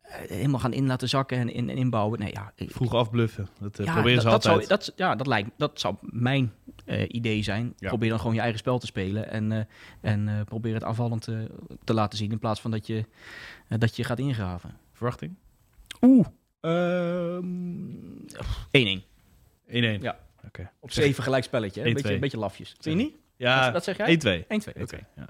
[0.04, 2.18] helemaal gaan in laten zakken en, in, en inbouwen.
[2.18, 3.48] Nee, ja, Vroeg afbluffen.
[3.60, 4.66] Dat uh, proberen ze dat, altijd.
[4.66, 6.52] Zou, dat, ja, dat, lijkt, dat zou mijn
[6.86, 7.74] uh, idee zijn.
[7.78, 9.30] Probeer dan gewoon je eigen spel te spelen.
[9.30, 9.60] En, uh,
[10.00, 11.50] en probeer het aanvallend te,
[11.84, 12.30] te laten zien.
[12.30, 13.04] In plaats van dat je,
[13.68, 14.76] dat je gaat ingraven.
[14.92, 15.34] Verwachting?
[16.00, 16.26] Oeh.
[16.26, 16.30] 1-1.
[16.60, 17.46] Ehm,
[19.66, 20.00] 1-1.
[20.00, 20.18] Ja.
[20.46, 20.70] Okay.
[20.80, 21.84] Op zeven gelijk spelletje.
[21.84, 22.74] Een beetje, een beetje lafjes.
[22.78, 23.16] Zie je niet?
[23.36, 24.44] Ja, dat, zeg jij?
[24.46, 24.46] 1-2.
[24.78, 24.82] 1-2.
[24.82, 25.06] Oké.
[25.16, 25.28] Ja.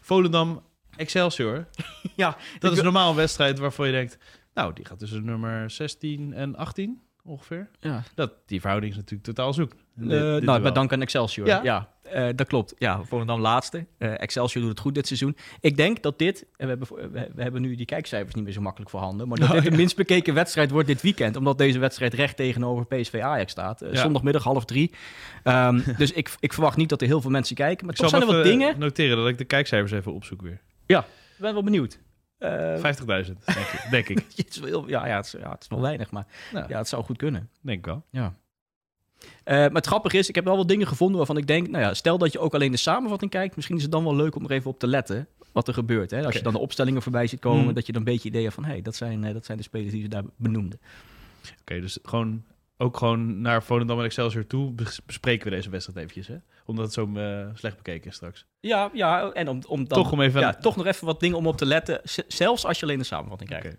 [0.00, 0.62] Volendam
[0.96, 1.66] Excelsior.
[2.16, 2.36] ja.
[2.58, 4.18] Dat is normaal een wedstrijd waarvan je denkt...
[4.54, 7.68] Nou, die gaat tussen nummer 16 en 18 ongeveer.
[7.80, 8.02] Ja.
[8.14, 9.72] Dat, die verhouding is natuurlijk totaal zoek.
[9.96, 11.46] Uh, nou, met dank aan Excelsior.
[11.46, 12.74] Ja, ja uh, dat klopt.
[12.78, 13.86] Ja, Volendam laatste.
[13.98, 15.36] Uh, Excelsior doet het goed dit seizoen.
[15.60, 18.60] Ik denk dat dit, en we hebben, we, hebben nu die kijkcijfers niet meer zo
[18.60, 21.78] makkelijk voorhanden, maar dat oh, dit de minst bekeken wedstrijd wordt dit weekend, omdat deze
[21.78, 23.82] wedstrijd recht tegenover PSV Ajax staat.
[23.92, 24.90] Zondagmiddag half drie.
[25.44, 28.10] Um, dus ik, ik verwacht niet dat er heel veel mensen kijken, maar ik toch
[28.10, 28.78] zijn er wat dingen.
[28.78, 30.60] noteren dat ik de kijkcijfers even opzoek weer.
[30.86, 31.98] Ja, ik ben wel benieuwd.
[32.38, 34.24] Uh, 50.000, denk, denk ik.
[34.36, 36.64] het is wel, ja, ja, het is, ja, het is wel weinig, maar ja.
[36.68, 37.50] ja, het zou goed kunnen.
[37.60, 38.04] Denk ik wel.
[38.10, 38.34] Ja.
[39.24, 41.84] Uh, maar het grappige is, ik heb wel wat dingen gevonden waarvan ik denk, nou
[41.84, 44.34] ja, stel dat je ook alleen de samenvatting kijkt, misschien is het dan wel leuk
[44.36, 46.10] om er even op te letten wat er gebeurt.
[46.10, 46.24] Hè?
[46.24, 47.74] Als je dan de opstellingen voorbij ziet komen, hmm.
[47.74, 49.58] dat je dan een beetje idee hebt van, hé, hey, dat, zijn, uh, dat zijn
[49.58, 50.80] de spelers die ze daar benoemden.
[51.60, 52.44] Oké, dus gewoon
[52.76, 54.74] ook gewoon naar Volendam en Excelsior toe
[55.06, 56.36] bespreken we deze wedstrijd eventjes, hè?
[56.64, 58.46] Omdat het zo uh, slecht bekeken is straks.
[58.60, 60.02] Ja, ja en om, om dan...
[60.02, 60.40] Toch, om even...
[60.40, 63.04] Ja, toch nog even wat dingen om op te letten, zelfs als je alleen de
[63.04, 63.66] samenvatting krijgt.
[63.66, 63.78] Okay.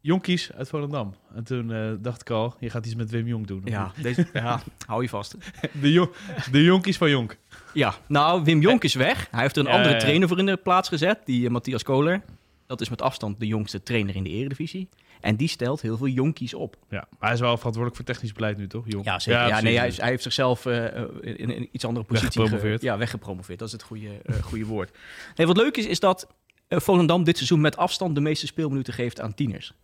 [0.00, 1.14] Jonkies uit Volendam.
[1.34, 3.62] En toen uh, dacht ik al, je gaat iets met Wim Jong doen.
[3.64, 5.36] Ja, deze, ja hou je vast.
[5.72, 6.10] De,
[6.50, 7.36] de Jonkies van Jonk.
[7.72, 9.28] Ja, nou, Wim Jonk is weg.
[9.30, 12.22] Hij heeft er een andere trainer voor in de plaats gezet, die uh, Matthias Kohler.
[12.66, 14.88] Dat is met afstand de jongste trainer in de eredivisie.
[15.20, 16.76] En die stelt heel veel jonkies op.
[16.88, 18.84] Ja, maar hij is wel verantwoordelijk voor technisch beleid nu, toch?
[18.86, 19.04] Jonk.
[19.04, 19.46] Ja, zeker.
[19.46, 20.84] Ja, nee, hij, hij, heeft zichzelf uh,
[21.20, 22.40] in, een iets andere positie...
[22.40, 22.82] Weggepromoveerd.
[22.82, 23.58] ja, weggepromoveerd.
[23.58, 24.90] Dat is het goede, uh, goede woord.
[25.36, 26.26] Nee, wat leuk is, is dat
[26.68, 29.74] Volendam dit seizoen met afstand de meeste speelminuten geeft aan tieners.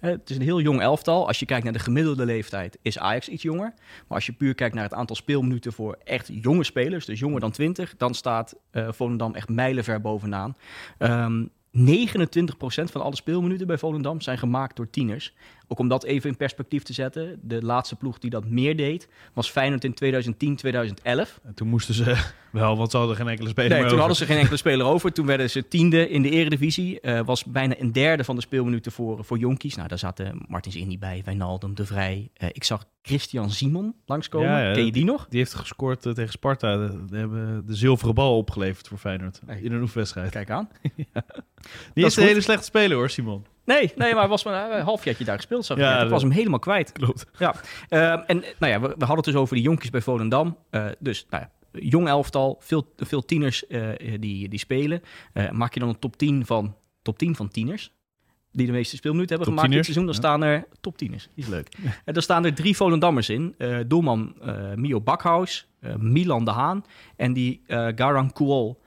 [0.00, 1.26] Het is een heel jong elftal.
[1.26, 3.72] Als je kijkt naar de gemiddelde leeftijd, is Ajax iets jonger.
[3.76, 7.40] Maar als je puur kijkt naar het aantal speelminuten voor echt jonge spelers, dus jonger
[7.40, 10.56] dan 20, dan staat uh, Volendam echt mijlenver bovenaan.
[10.98, 11.78] Um, 29%
[12.90, 15.34] van alle speelminuten bij Volendam zijn gemaakt door tieners.
[15.72, 17.38] Ook om dat even in perspectief te zetten.
[17.42, 21.40] De laatste ploeg die dat meer deed, was Feyenoord in 2010, 2011.
[21.44, 22.16] En toen moesten ze
[22.52, 25.12] wel, want ze hadden geen enkele speler nee, toen hadden ze geen enkele speler over.
[25.12, 26.98] Toen werden ze tiende in de eredivisie.
[27.02, 29.76] Uh, was bijna een derde van de speelminuten voor, voor jonkies.
[29.76, 32.30] Nou, daar zaten Martins Indy bij, Wijnaldum, De Vrij.
[32.38, 34.48] Uh, ik zag Christian Simon langskomen.
[34.48, 35.26] Ja, ja, Ken je die nog?
[35.28, 36.76] Die heeft gescoord uh, tegen Sparta.
[36.86, 39.40] Die hebben de zilveren bal opgeleverd voor Feyenoord.
[39.60, 40.30] In een oefenwedstrijd.
[40.30, 40.68] Kijk aan.
[41.14, 41.24] ja.
[41.94, 43.44] Die is, een hele slechte speler hoor, Simon.
[43.64, 45.64] Nee, nee, maar was maar een halfjaartje daar gespeeld.
[45.64, 46.92] Zag ja, ik was hem helemaal kwijt.
[46.92, 47.26] Klopt.
[47.38, 47.54] Ja.
[47.90, 50.56] Uh, en nou ja, we, we, hadden het dus over die jonkies bij Volendam.
[50.70, 53.88] Uh, dus nou ja, jong elftal, veel, veel tieners uh,
[54.20, 55.02] die, die spelen.
[55.50, 57.92] maak je dan een top 10 van, top 10 van tieners?
[58.52, 60.06] Die de meeste speelminuten hebben gemaakt dit seizoen.
[60.06, 61.28] Dan staan er top tieners.
[61.34, 61.68] Die is leuk.
[62.04, 63.54] en dan staan er drie Volendammers in.
[63.86, 64.36] doelman
[64.74, 65.68] Mio Bakhaus,
[65.98, 66.84] Milan de Haan
[67.16, 68.80] en die Garang Kuol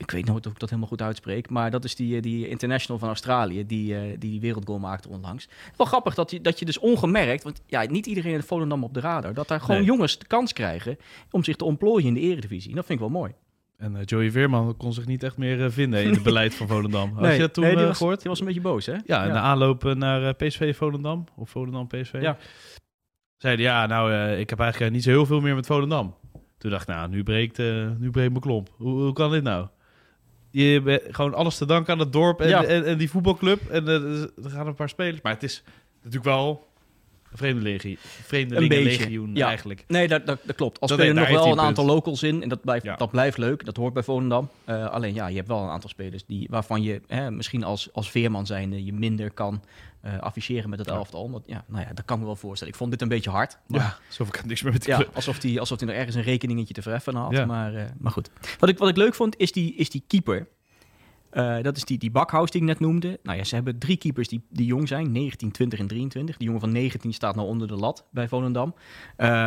[0.00, 2.48] ik weet nooit of ik dat helemaal goed uitspreek, maar dat is die, eh, die
[2.48, 5.48] international van Australië, die, uh, die wereldgoal maakte onlangs.
[5.76, 8.94] Wel grappig dat je, dat je dus ongemerkt, want ja, niet iedereen in Volendam op
[8.94, 10.96] de radar, dat daar gewoon jongens de kans krijgen
[11.30, 12.74] om zich te ontplooien in de eredivisie.
[12.74, 13.32] dat vind ik wel mooi.
[13.76, 17.12] En uh, Joey Veerman kon zich niet echt meer vinden in het beleid van Volendam.
[17.16, 18.20] Had je dat toen nee, die was, gehoord?
[18.20, 18.96] Die was een beetje boos, hè?
[19.04, 22.18] Ja, in de aanloop naar PSV Volendam, of Volendam PSV.
[22.20, 22.36] Ja.
[23.36, 26.14] Zeiden, ja, nou, ik heb eigenlijk niet zo heel veel meer met Volendam.
[26.58, 27.58] Toen dacht ik, nou, nu breekt,
[27.98, 28.68] nu breekt mijn klomp.
[28.76, 29.68] Hoe, hoe kan dit nou?
[30.50, 33.68] Je hebt gewoon alles te danken aan het dorp en, en, en, die voetbalclub.
[33.70, 35.22] En uh, er gaan een paar spelers.
[35.22, 35.62] Maar het is
[35.96, 36.69] natuurlijk wel
[37.32, 39.46] vreemdelingenlegioen vreemdelingenlegioen ja.
[39.46, 39.84] eigenlijk.
[39.86, 40.80] Nee, dat, dat, dat klopt.
[40.80, 42.42] Als spelen nog wel een aantal locals in.
[42.42, 43.64] En dat blijft, dat blijft leuk.
[43.64, 44.48] Dat hoort bij Volendam.
[44.66, 47.88] Uh, alleen ja, je hebt wel een aantal spelers die, waarvan je hè, misschien als,
[47.92, 49.62] als veerman zijnde je minder kan
[50.04, 51.22] uh, afficheren met het elftal.
[51.22, 52.72] Omdat, ja, nou ja, dat kan ik me wel voorstellen.
[52.72, 53.58] Ik vond dit een beetje hard.
[53.66, 56.22] Maar, ja, alsof ik niks meer met die ja, alsof hij alsof nog ergens een
[56.22, 57.46] rekeningetje te verheffen had.
[57.46, 58.30] Maar, uh, maar goed.
[58.58, 60.48] Wat ik, wat ik leuk vond, is die, is die keeper.
[61.32, 62.10] Uh, dat is die, die
[62.50, 63.18] die ik net noemde.
[63.22, 65.12] Nou ja, ze hebben drie keepers die, die jong zijn.
[65.12, 66.36] 19, 20 en 23.
[66.36, 68.74] Die jongen van 19 staat nou onder de lat bij Volendam.
[69.18, 69.46] Uh,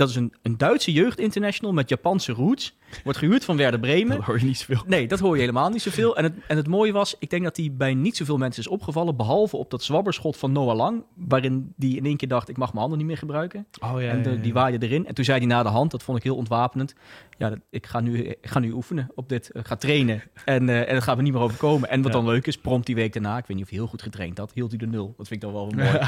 [0.00, 2.76] Dat is een, een Duitse jeugdinternational met Japanse roots.
[3.04, 4.16] Wordt gehuurd van Werder Bremen.
[4.16, 4.82] Dat hoor je niet zoveel.
[4.86, 6.16] Nee, dat hoor je helemaal niet zoveel.
[6.16, 8.68] En het, en het mooie was, ik denk dat hij bij niet zoveel mensen is
[8.68, 9.16] opgevallen.
[9.16, 11.04] Behalve op dat zwabberschot van Noah Lang.
[11.14, 13.66] Waarin die in één keer dacht, ik mag mijn handen niet meer gebruiken.
[13.80, 15.06] Oh, ja, en de, die waaide erin.
[15.06, 16.94] En toen zei hij na de hand, dat vond ik heel ontwapenend.
[17.38, 19.50] Ja, dat, ik, ga nu, ik ga nu oefenen op dit.
[19.52, 20.22] Ik ga trainen.
[20.44, 21.88] En, uh, en dat gaat me niet meer overkomen.
[21.88, 23.38] En wat dan leuk is, prompt die week daarna.
[23.38, 24.52] Ik weet niet of hij heel goed getraind had.
[24.54, 25.14] Hield hij de nul.
[25.16, 25.88] Dat vind ik dan wel mooi.
[25.88, 26.06] uh,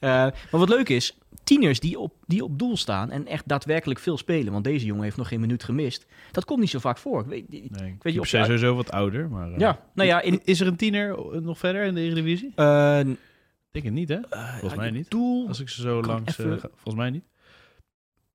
[0.00, 4.16] maar wat leuk is, tieners die op, die op doel staan en echt daadwerkelijk veel
[4.16, 4.52] spelen.
[4.52, 6.06] Want deze jongen heeft nog geen minuut gemist.
[6.30, 7.20] Dat komt niet zo vaak voor.
[7.20, 9.28] Ik weet, nee, ik weet je of sowieso wat ouder.
[9.28, 12.52] Maar, uh, ja, nou ja, in, is er een tiener nog verder in de Eredivisie?
[12.56, 13.00] Uh,
[13.70, 14.18] denk het niet, hè?
[14.30, 15.10] Volgens mij niet.
[15.10, 16.38] Doel, Als ik ze zo langs...
[16.38, 16.60] Even...
[16.60, 17.24] volgens mij niet.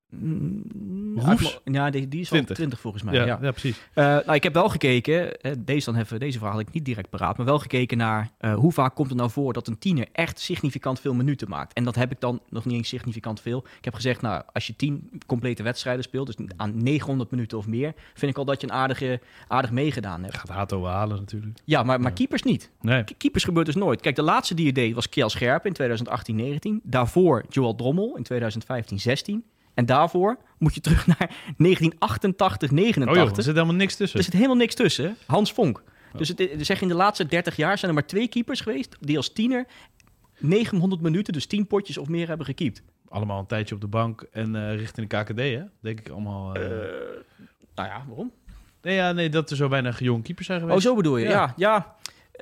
[0.09, 0.63] Mm,
[1.63, 2.55] ja, die, die is 20.
[2.55, 3.13] 20 volgens mij.
[3.13, 3.39] Ja, ja.
[3.41, 3.77] ja precies.
[3.77, 7.09] Uh, nou, ik heb wel gekeken, deze, dan even, deze vraag had ik niet direct
[7.09, 10.07] paraat, maar wel gekeken naar uh, hoe vaak komt het nou voor dat een tiener
[10.11, 11.73] echt significant veel minuten maakt.
[11.73, 13.63] En dat heb ik dan nog niet eens significant veel.
[13.77, 17.67] Ik heb gezegd, nou, als je 10 complete wedstrijden speelt, dus aan 900 minuten of
[17.67, 20.37] meer, vind ik al dat je een aardige, aardig meegedaan hebt.
[20.37, 21.59] Gaat Hato halen natuurlijk.
[21.65, 22.71] Ja, maar, maar keepers niet.
[22.81, 23.03] Nee.
[23.17, 24.01] Keepers gebeurt dus nooit.
[24.01, 25.75] Kijk, de laatste die je deed was Kjell Scherp in
[26.79, 26.83] 2018-19.
[26.83, 28.25] Daarvoor Joel Drommel in
[29.43, 29.57] 2015-16.
[29.79, 33.23] En daarvoor moet je terug naar 1988, 89.
[33.23, 34.17] Oh joh, er zit helemaal niks tussen.
[34.17, 35.17] Er zit helemaal niks tussen.
[35.25, 35.83] Hans Vonk.
[36.13, 39.17] Dus het, zeg in de laatste 30 jaar zijn er maar twee keepers geweest die
[39.17, 39.67] als tiener
[40.37, 42.81] 900 minuten, dus 10 potjes of meer hebben gekiept.
[43.09, 45.63] Allemaal een tijdje op de bank en uh, richting de KKD, hè?
[45.81, 46.57] Denk ik allemaal.
[46.57, 46.63] Uh...
[46.63, 46.69] Uh,
[47.75, 48.31] nou ja, waarom?
[48.81, 50.77] Nee, ja, nee, dat er zo weinig jonge keepers zijn geweest.
[50.77, 51.27] Oh, zo bedoel je?
[51.27, 51.53] Ja, ja.
[51.55, 51.95] ja.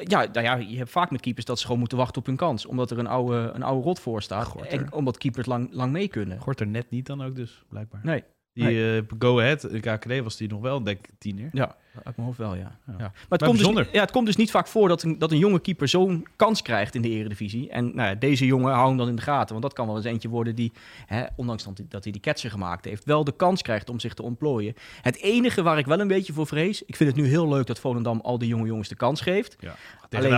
[0.04, 2.36] Ja, nou ja, je hebt vaak met keepers dat ze gewoon moeten wachten op hun
[2.36, 2.66] kans.
[2.66, 4.56] Omdat er een oude, een oude rot voor staat.
[4.56, 6.40] En omdat keepers lang, lang mee kunnen.
[6.40, 8.02] Gorter net niet dan ook dus, blijkbaar.
[8.04, 8.24] Nee.
[8.58, 9.02] Die nee.
[9.02, 11.50] uh, Go Ahead, de KKD, was die nog wel, denk ik, tiener.
[11.52, 12.62] Ja, uit mijn hoofd wel, ja.
[12.62, 12.78] ja.
[12.88, 12.96] ja.
[12.98, 15.32] Maar, het, maar komt dus, ja, het komt dus niet vaak voor dat een, dat
[15.32, 17.70] een jonge keeper zo'n kans krijgt in de eredivisie.
[17.70, 19.50] En nou ja, deze jongen houden dan in de gaten.
[19.50, 20.72] Want dat kan wel eens eentje worden die,
[21.06, 24.00] hè, ondanks dat hij, dat hij die ketser gemaakt heeft, wel de kans krijgt om
[24.00, 24.74] zich te ontplooien.
[25.02, 27.66] Het enige waar ik wel een beetje voor vrees, ik vind het nu heel leuk
[27.66, 29.56] dat Volendam al die jonge jongens de kans geeft.
[29.60, 29.76] Ja.
[30.10, 30.30] Alleen,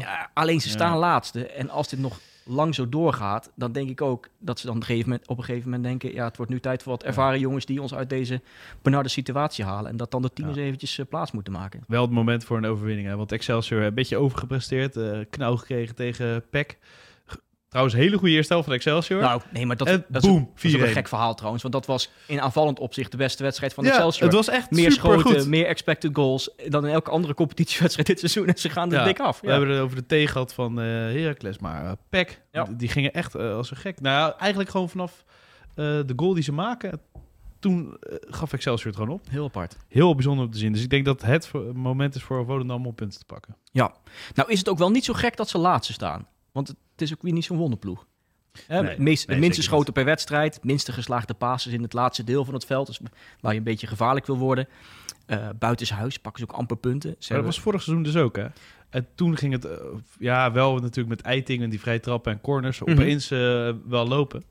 [0.00, 1.46] ja, alleen ze staan laatste.
[1.46, 4.80] En als dit nog lang zo doorgaat, dan denk ik ook dat ze dan op
[4.80, 6.14] een gegeven moment, op een gegeven moment denken...
[6.14, 8.40] ja, het wordt nu tijd voor wat ervaren jongens die ons uit deze
[8.82, 9.90] benarde situatie halen.
[9.90, 10.62] En dat dan de tieners ja.
[10.62, 11.84] eventjes uh, plaats moeten maken.
[11.86, 13.16] Wel het moment voor een overwinning, hè?
[13.16, 14.96] want Excelsior een beetje overgepresteerd.
[14.96, 16.78] Uh, knauw gekregen tegen PEC.
[17.72, 19.20] Trouwens, hele goede eerste helft van Excelsior.
[19.20, 21.62] Nou, nee, maar dat, en dat, boom, is, dat is een gek verhaal trouwens.
[21.62, 24.24] Want dat was in aanvallend opzicht de beste wedstrijd van ja, Excelsior.
[24.24, 28.46] het was echt Meer schoten, meer expected goals dan in elke andere competitiewedstrijd dit seizoen.
[28.46, 29.40] En ze gaan er ja, dik af.
[29.40, 31.58] We hebben het over de T gehad van uh, Heracles.
[31.58, 32.66] Maar uh, PEC, Ja.
[32.76, 34.00] die gingen echt uh, als een gek.
[34.00, 35.24] Nou, eigenlijk gewoon vanaf
[35.74, 37.00] de goal die ze maken...
[37.58, 37.96] Toen
[38.28, 39.26] gaf Excelsior het gewoon op.
[39.30, 39.76] Heel apart.
[39.88, 40.72] Heel bijzonder om te zien.
[40.72, 43.56] Dus ik denk dat het moment is voor Volendam om punten te pakken.
[43.70, 43.94] Ja.
[44.34, 46.28] Nou is het ook wel niet zo gek dat ze laatste staan.
[46.52, 48.06] Want het is ook weer niet zo'n wonderploeg.
[48.68, 52.54] Nee, meest, nee, minste schoten per wedstrijd, minste geslaagde passes in het laatste deel van
[52.54, 52.86] het veld.
[52.86, 53.00] Dus
[53.40, 54.68] waar je een beetje gevaarlijk wil worden.
[55.26, 57.00] Uh, buitenshuis pakken ze ook amper punten.
[57.00, 58.46] Ze Maar dat hebben- was vorig seizoen dus ook, hè?
[58.90, 59.70] En toen ging het, uh,
[60.18, 62.90] ja, wel natuurlijk met Eiting en die vrije trappen en corners Mhm.
[62.92, 63.38] opeens uh,
[63.88, 64.44] wel lopen.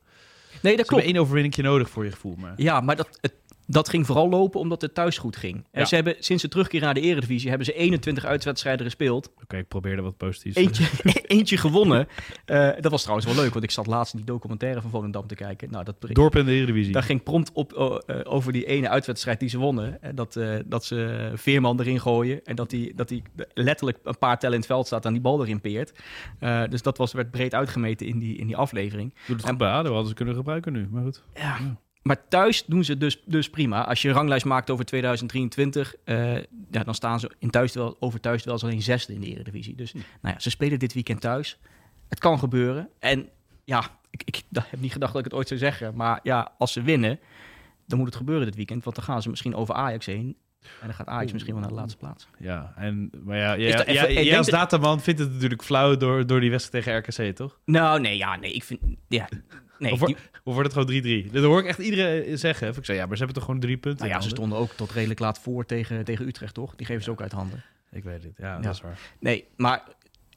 [0.62, 1.04] Nee, dat Ze klopt.
[1.06, 2.52] één overwinningje nodig voor je gevoel, maar...
[2.56, 3.32] Ja, maar dat, het,
[3.66, 5.54] dat ging vooral lopen omdat het thuis goed ging.
[5.70, 5.84] En Ja.
[5.84, 9.32] ze hebben sinds de terugkeer naar de Eredivisie hebben ze 21 uitwedstrijden gespeeld.
[9.42, 10.56] Oké, ik probeerde wat positiefs.
[10.56, 10.84] Eentje,
[11.36, 12.06] eentje gewonnen.
[12.44, 15.26] Eh, dat was trouwens wel leuk, want ik zat laatst in die documentaire van Volendam
[15.26, 15.70] te kijken.
[15.70, 16.92] Nou, dat Dorp in de Eredivisie.
[16.92, 20.02] Daar ging prompt op eh, over die ene uitwedstrijd die ze wonnen.
[20.02, 22.44] En dat, eh, dat ze Veerman erin gooien.
[22.44, 23.22] En dat hij dat die
[23.54, 25.92] letterlijk een paar tellen in het veld staat en die bal erin peert.
[26.70, 29.14] Dus dat was, werd breed uitgemeten in die, in die aflevering.
[29.26, 30.88] Doet het goed bij ADO, hadden ze kunnen gebruiken nu.
[30.90, 31.22] Maar goed.
[31.34, 31.58] Ja.
[32.02, 33.84] Maar thuis doen ze dus, dus prima.
[33.84, 36.36] Als je een ranglijst maakt over 2023, eh,
[36.70, 39.74] ja, dan staan ze in thuis wel, over thuis wel alleen zesde in de Eredivisie.
[39.74, 41.58] Dus nou ja, ze spelen dit weekend thuis.
[42.08, 42.88] Het kan gebeuren.
[42.98, 43.28] En
[43.64, 45.94] ja, ik, ik heb niet gedacht dat ik het ooit zou zeggen.
[45.94, 47.18] Maar ja, als ze winnen,
[47.86, 48.84] dan moet het gebeuren dit weekend.
[48.84, 50.36] Want dan gaan ze misschien over Ajax heen.
[50.80, 52.26] En dan gaat Ajax misschien wel naar de laatste plaats.
[52.38, 53.86] Ja, en, maar ja, ja, dat
[54.24, 57.58] ja, als dat- dataman vindt het natuurlijk flauw door, door die wedstrijd tegen RKC, toch?
[57.64, 58.80] Nou, nee, ja, nee, ik vind...
[59.08, 59.28] Ja,
[59.78, 61.32] nee, of, wordt- die- of wordt het gewoon 3-3?
[61.32, 62.68] Dat hoor ik echt iedereen zeggen.
[62.68, 64.58] Of ik zei, ja, maar ze hebben toch gewoon drie punten nou ja, ze stonden
[64.58, 66.74] ook tot redelijk laat voor tegen, tegen Utrecht, toch?
[66.76, 67.62] Die geven ze ook uit handen.
[67.90, 68.60] Ik weet het, ja, Ja.
[68.60, 68.98] dat is waar.
[69.18, 69.82] Nee, maar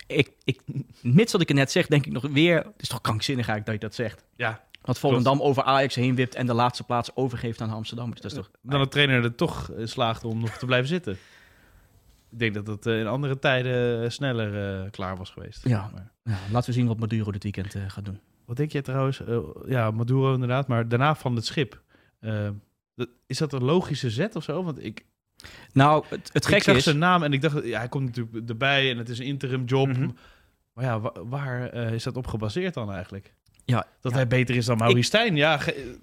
[0.08, 0.62] ik, ik,
[1.02, 2.56] mits dat ik het net zeg, denk ik nog weer...
[2.58, 4.26] Het is toch krankzinnig eigenlijk dat je dat zegt.
[4.36, 8.22] Ja, Dat Volendam over Ajax heen wipt en de laatste plaats overgeeft aan de Amsterdammers.
[8.22, 8.50] Dat is toch...
[8.62, 11.18] dan de trainer er toch slaagde om nog te blijven zitten.
[12.32, 15.68] Ik denk dat het eh, in andere tijden eh, sneller eh, klaar was geweest.
[15.68, 15.90] Ja.
[15.94, 18.20] Maar- Ja, laten we zien wat Maduro dit weekend gaat doen.
[18.46, 19.22] Wat denk je trouwens?
[19.66, 21.82] ja, Maduro inderdaad, maar daarna van het schip.
[22.96, 24.64] Dat- is dat een logische zet of zo?
[24.64, 25.06] Want ik,
[25.74, 26.84] Nou, het, het ik gekke zag is...
[26.84, 29.64] zijn naam en ik dacht, ja, hij komt natuurlijk erbij en het is een interim
[29.66, 29.88] job.
[29.88, 30.10] Mhm.
[30.74, 33.34] Maar ja, wa- waar is dat op gebaseerd dan eigenlijk?
[33.66, 34.18] Ja, Dat ja.
[34.18, 35.36] hij beter is dan Maurice Stijn?
[35.36, 35.98] Ja, ge-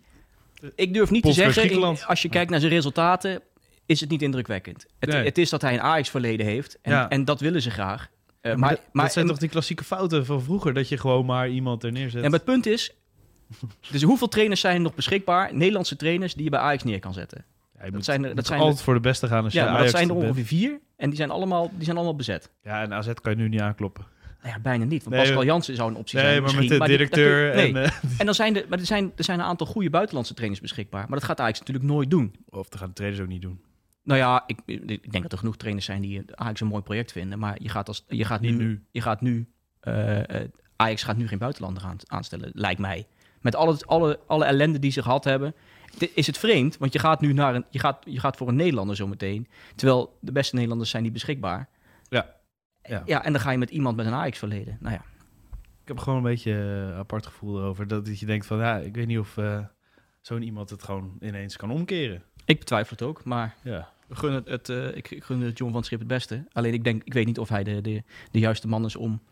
[0.75, 3.41] Ik durf niet te zeggen, als je kijkt naar zijn resultaten,
[3.87, 4.87] is het niet indrukwekkend.
[4.99, 8.09] Het, het is dat hij een Ajax-verleden heeft en, en dat willen ze graag.
[8.43, 11.49] Uh, maar, maar, dat zijn toch die klassieke fouten van vroeger, dat je gewoon maar
[11.49, 12.25] iemand er neerzet.
[12.25, 12.95] En het punt is,
[13.93, 17.13] dus hoeveel trainers zijn er nog beschikbaar, Nederlandse trainers, die je bij Ajax neer kan
[17.13, 17.45] zetten?
[17.83, 19.45] Ja, dat zijn er, dat zijn altijd voor de beste gaan.
[19.45, 22.17] Als ja, maar dat zijn er ongeveer vier en die zijn, allemaal, die zijn allemaal
[22.17, 22.51] bezet.
[22.63, 24.05] Ja, en AZ kan je nu niet aankloppen.
[24.43, 25.05] Nou ja, bijna niet.
[25.05, 26.43] Want Pascal Jansen zou een optie nee, zijn.
[26.43, 27.51] maar met de directeur.
[27.53, 30.35] en, uh, en dan zijn er, maar er zijn, er zijn een aantal goede buitenlandse
[30.35, 31.05] trainers beschikbaar.
[31.09, 32.35] Maar dat gaat Ajax natuurlijk nooit doen.
[32.49, 33.61] Of dat gaan de trainers ook niet doen.
[34.05, 37.13] Nou ja, ik, ik denk dat er genoeg trainers zijn die Ajax een mooi project
[37.13, 37.39] vinden.
[37.39, 38.85] Maar je gaat, als, je gaat nu, nu.
[38.91, 39.47] Je gaat nu
[39.83, 40.21] uh,
[40.77, 43.07] Ajax gaat nu geen buitenlander aan, aanstellen, lijkt mij.
[43.41, 45.55] Met alle, alle, alle ellende die ze gehad hebben,
[46.15, 46.79] is het vreemd.
[46.79, 49.49] Want je gaat nu naar een, je gaat, je gaat voor een Nederlander zometeen.
[49.75, 51.69] Terwijl de beste Nederlanders zijn niet beschikbaar.
[52.09, 52.35] Ja.
[52.83, 53.03] Ja.
[53.07, 54.77] ja, en dan ga je met iemand met een Ajax-verleden.
[54.81, 55.05] Nou ja.
[55.83, 57.89] Ik heb gewoon een beetje een apart gevoel erover.
[57.89, 59.59] Dat je denkt van, ja, ik weet niet of uh,
[60.21, 62.23] zo'n iemand het gewoon ineens kan omkeren.
[62.45, 63.89] Ik betwijfel het ook, maar ja.
[64.11, 66.45] gun het, het uh, ik, gun het John van Schip het beste.
[66.53, 69.23] Alleen ik denk, ik weet niet of hij de, de, de juiste man is om,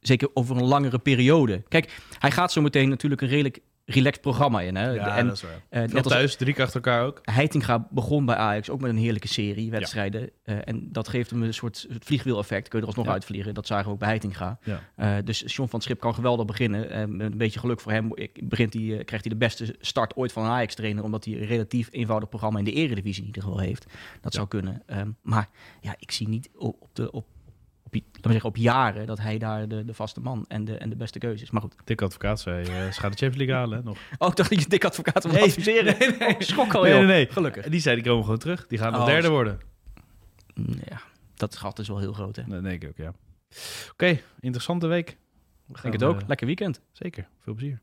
[0.00, 1.62] zeker over een langere periode.
[1.68, 4.76] Kijk, hij gaat zo meteen natuurlijk een redelijk relaxed programma in.
[4.76, 4.90] Hè?
[4.90, 5.84] Ja, en, dat is waar.
[5.84, 7.20] Uh, net thuis, drie keer achter elkaar ook.
[7.22, 10.20] Heitinga begon bij Ajax ook met een heerlijke serie wedstrijden.
[10.20, 10.52] Ja.
[10.54, 12.68] Uh, en dat geeft hem een soort vliegwiel-effect.
[12.68, 13.12] Kun je er alsnog ja.
[13.12, 13.54] uitvliegen.
[13.54, 14.58] Dat zagen we ook bij Heitinga.
[14.62, 14.80] Ja.
[14.96, 16.98] Uh, dus John van Schip kan geweldig beginnen.
[17.20, 20.50] een beetje geluk voor hem begint hij, krijgt hij de beste start ooit van een
[20.50, 21.04] Ajax-trainer.
[21.04, 23.86] Omdat hij een relatief eenvoudig programma in de eredivisie in ieder geval heeft.
[24.20, 24.82] Dat zou kunnen.
[24.86, 25.48] Um, maar
[25.80, 27.26] ja, ik zie niet op, de, op
[28.02, 30.96] we zeggen, op jaren dat hij daar de, de vaste man en de, en de
[30.96, 31.50] beste keuze is.
[31.50, 31.74] Maar goed.
[31.84, 33.98] Dik Advocaat zei, uh, ze gaan de Champions League halen nog.
[34.18, 35.96] Oh, ik dacht dat je Dik Advocaat wil nee, adviseren.
[35.98, 36.34] Nee, nee.
[36.34, 37.68] Oh, schok al nee, nee, nee, Gelukkig.
[37.68, 38.66] Die zei, die komen gewoon terug.
[38.66, 39.60] Die gaan nog oh, derde worden.
[40.84, 41.00] Ja,
[41.34, 42.42] dat gat is wel heel groot, hè?
[42.46, 43.08] Dat denk ik ook, ja.
[43.08, 45.16] Oké, okay, interessante week.
[45.66, 46.20] We denk het ook.
[46.20, 46.80] Uh, Lekker weekend.
[46.92, 47.28] Zeker.
[47.38, 47.82] Veel plezier.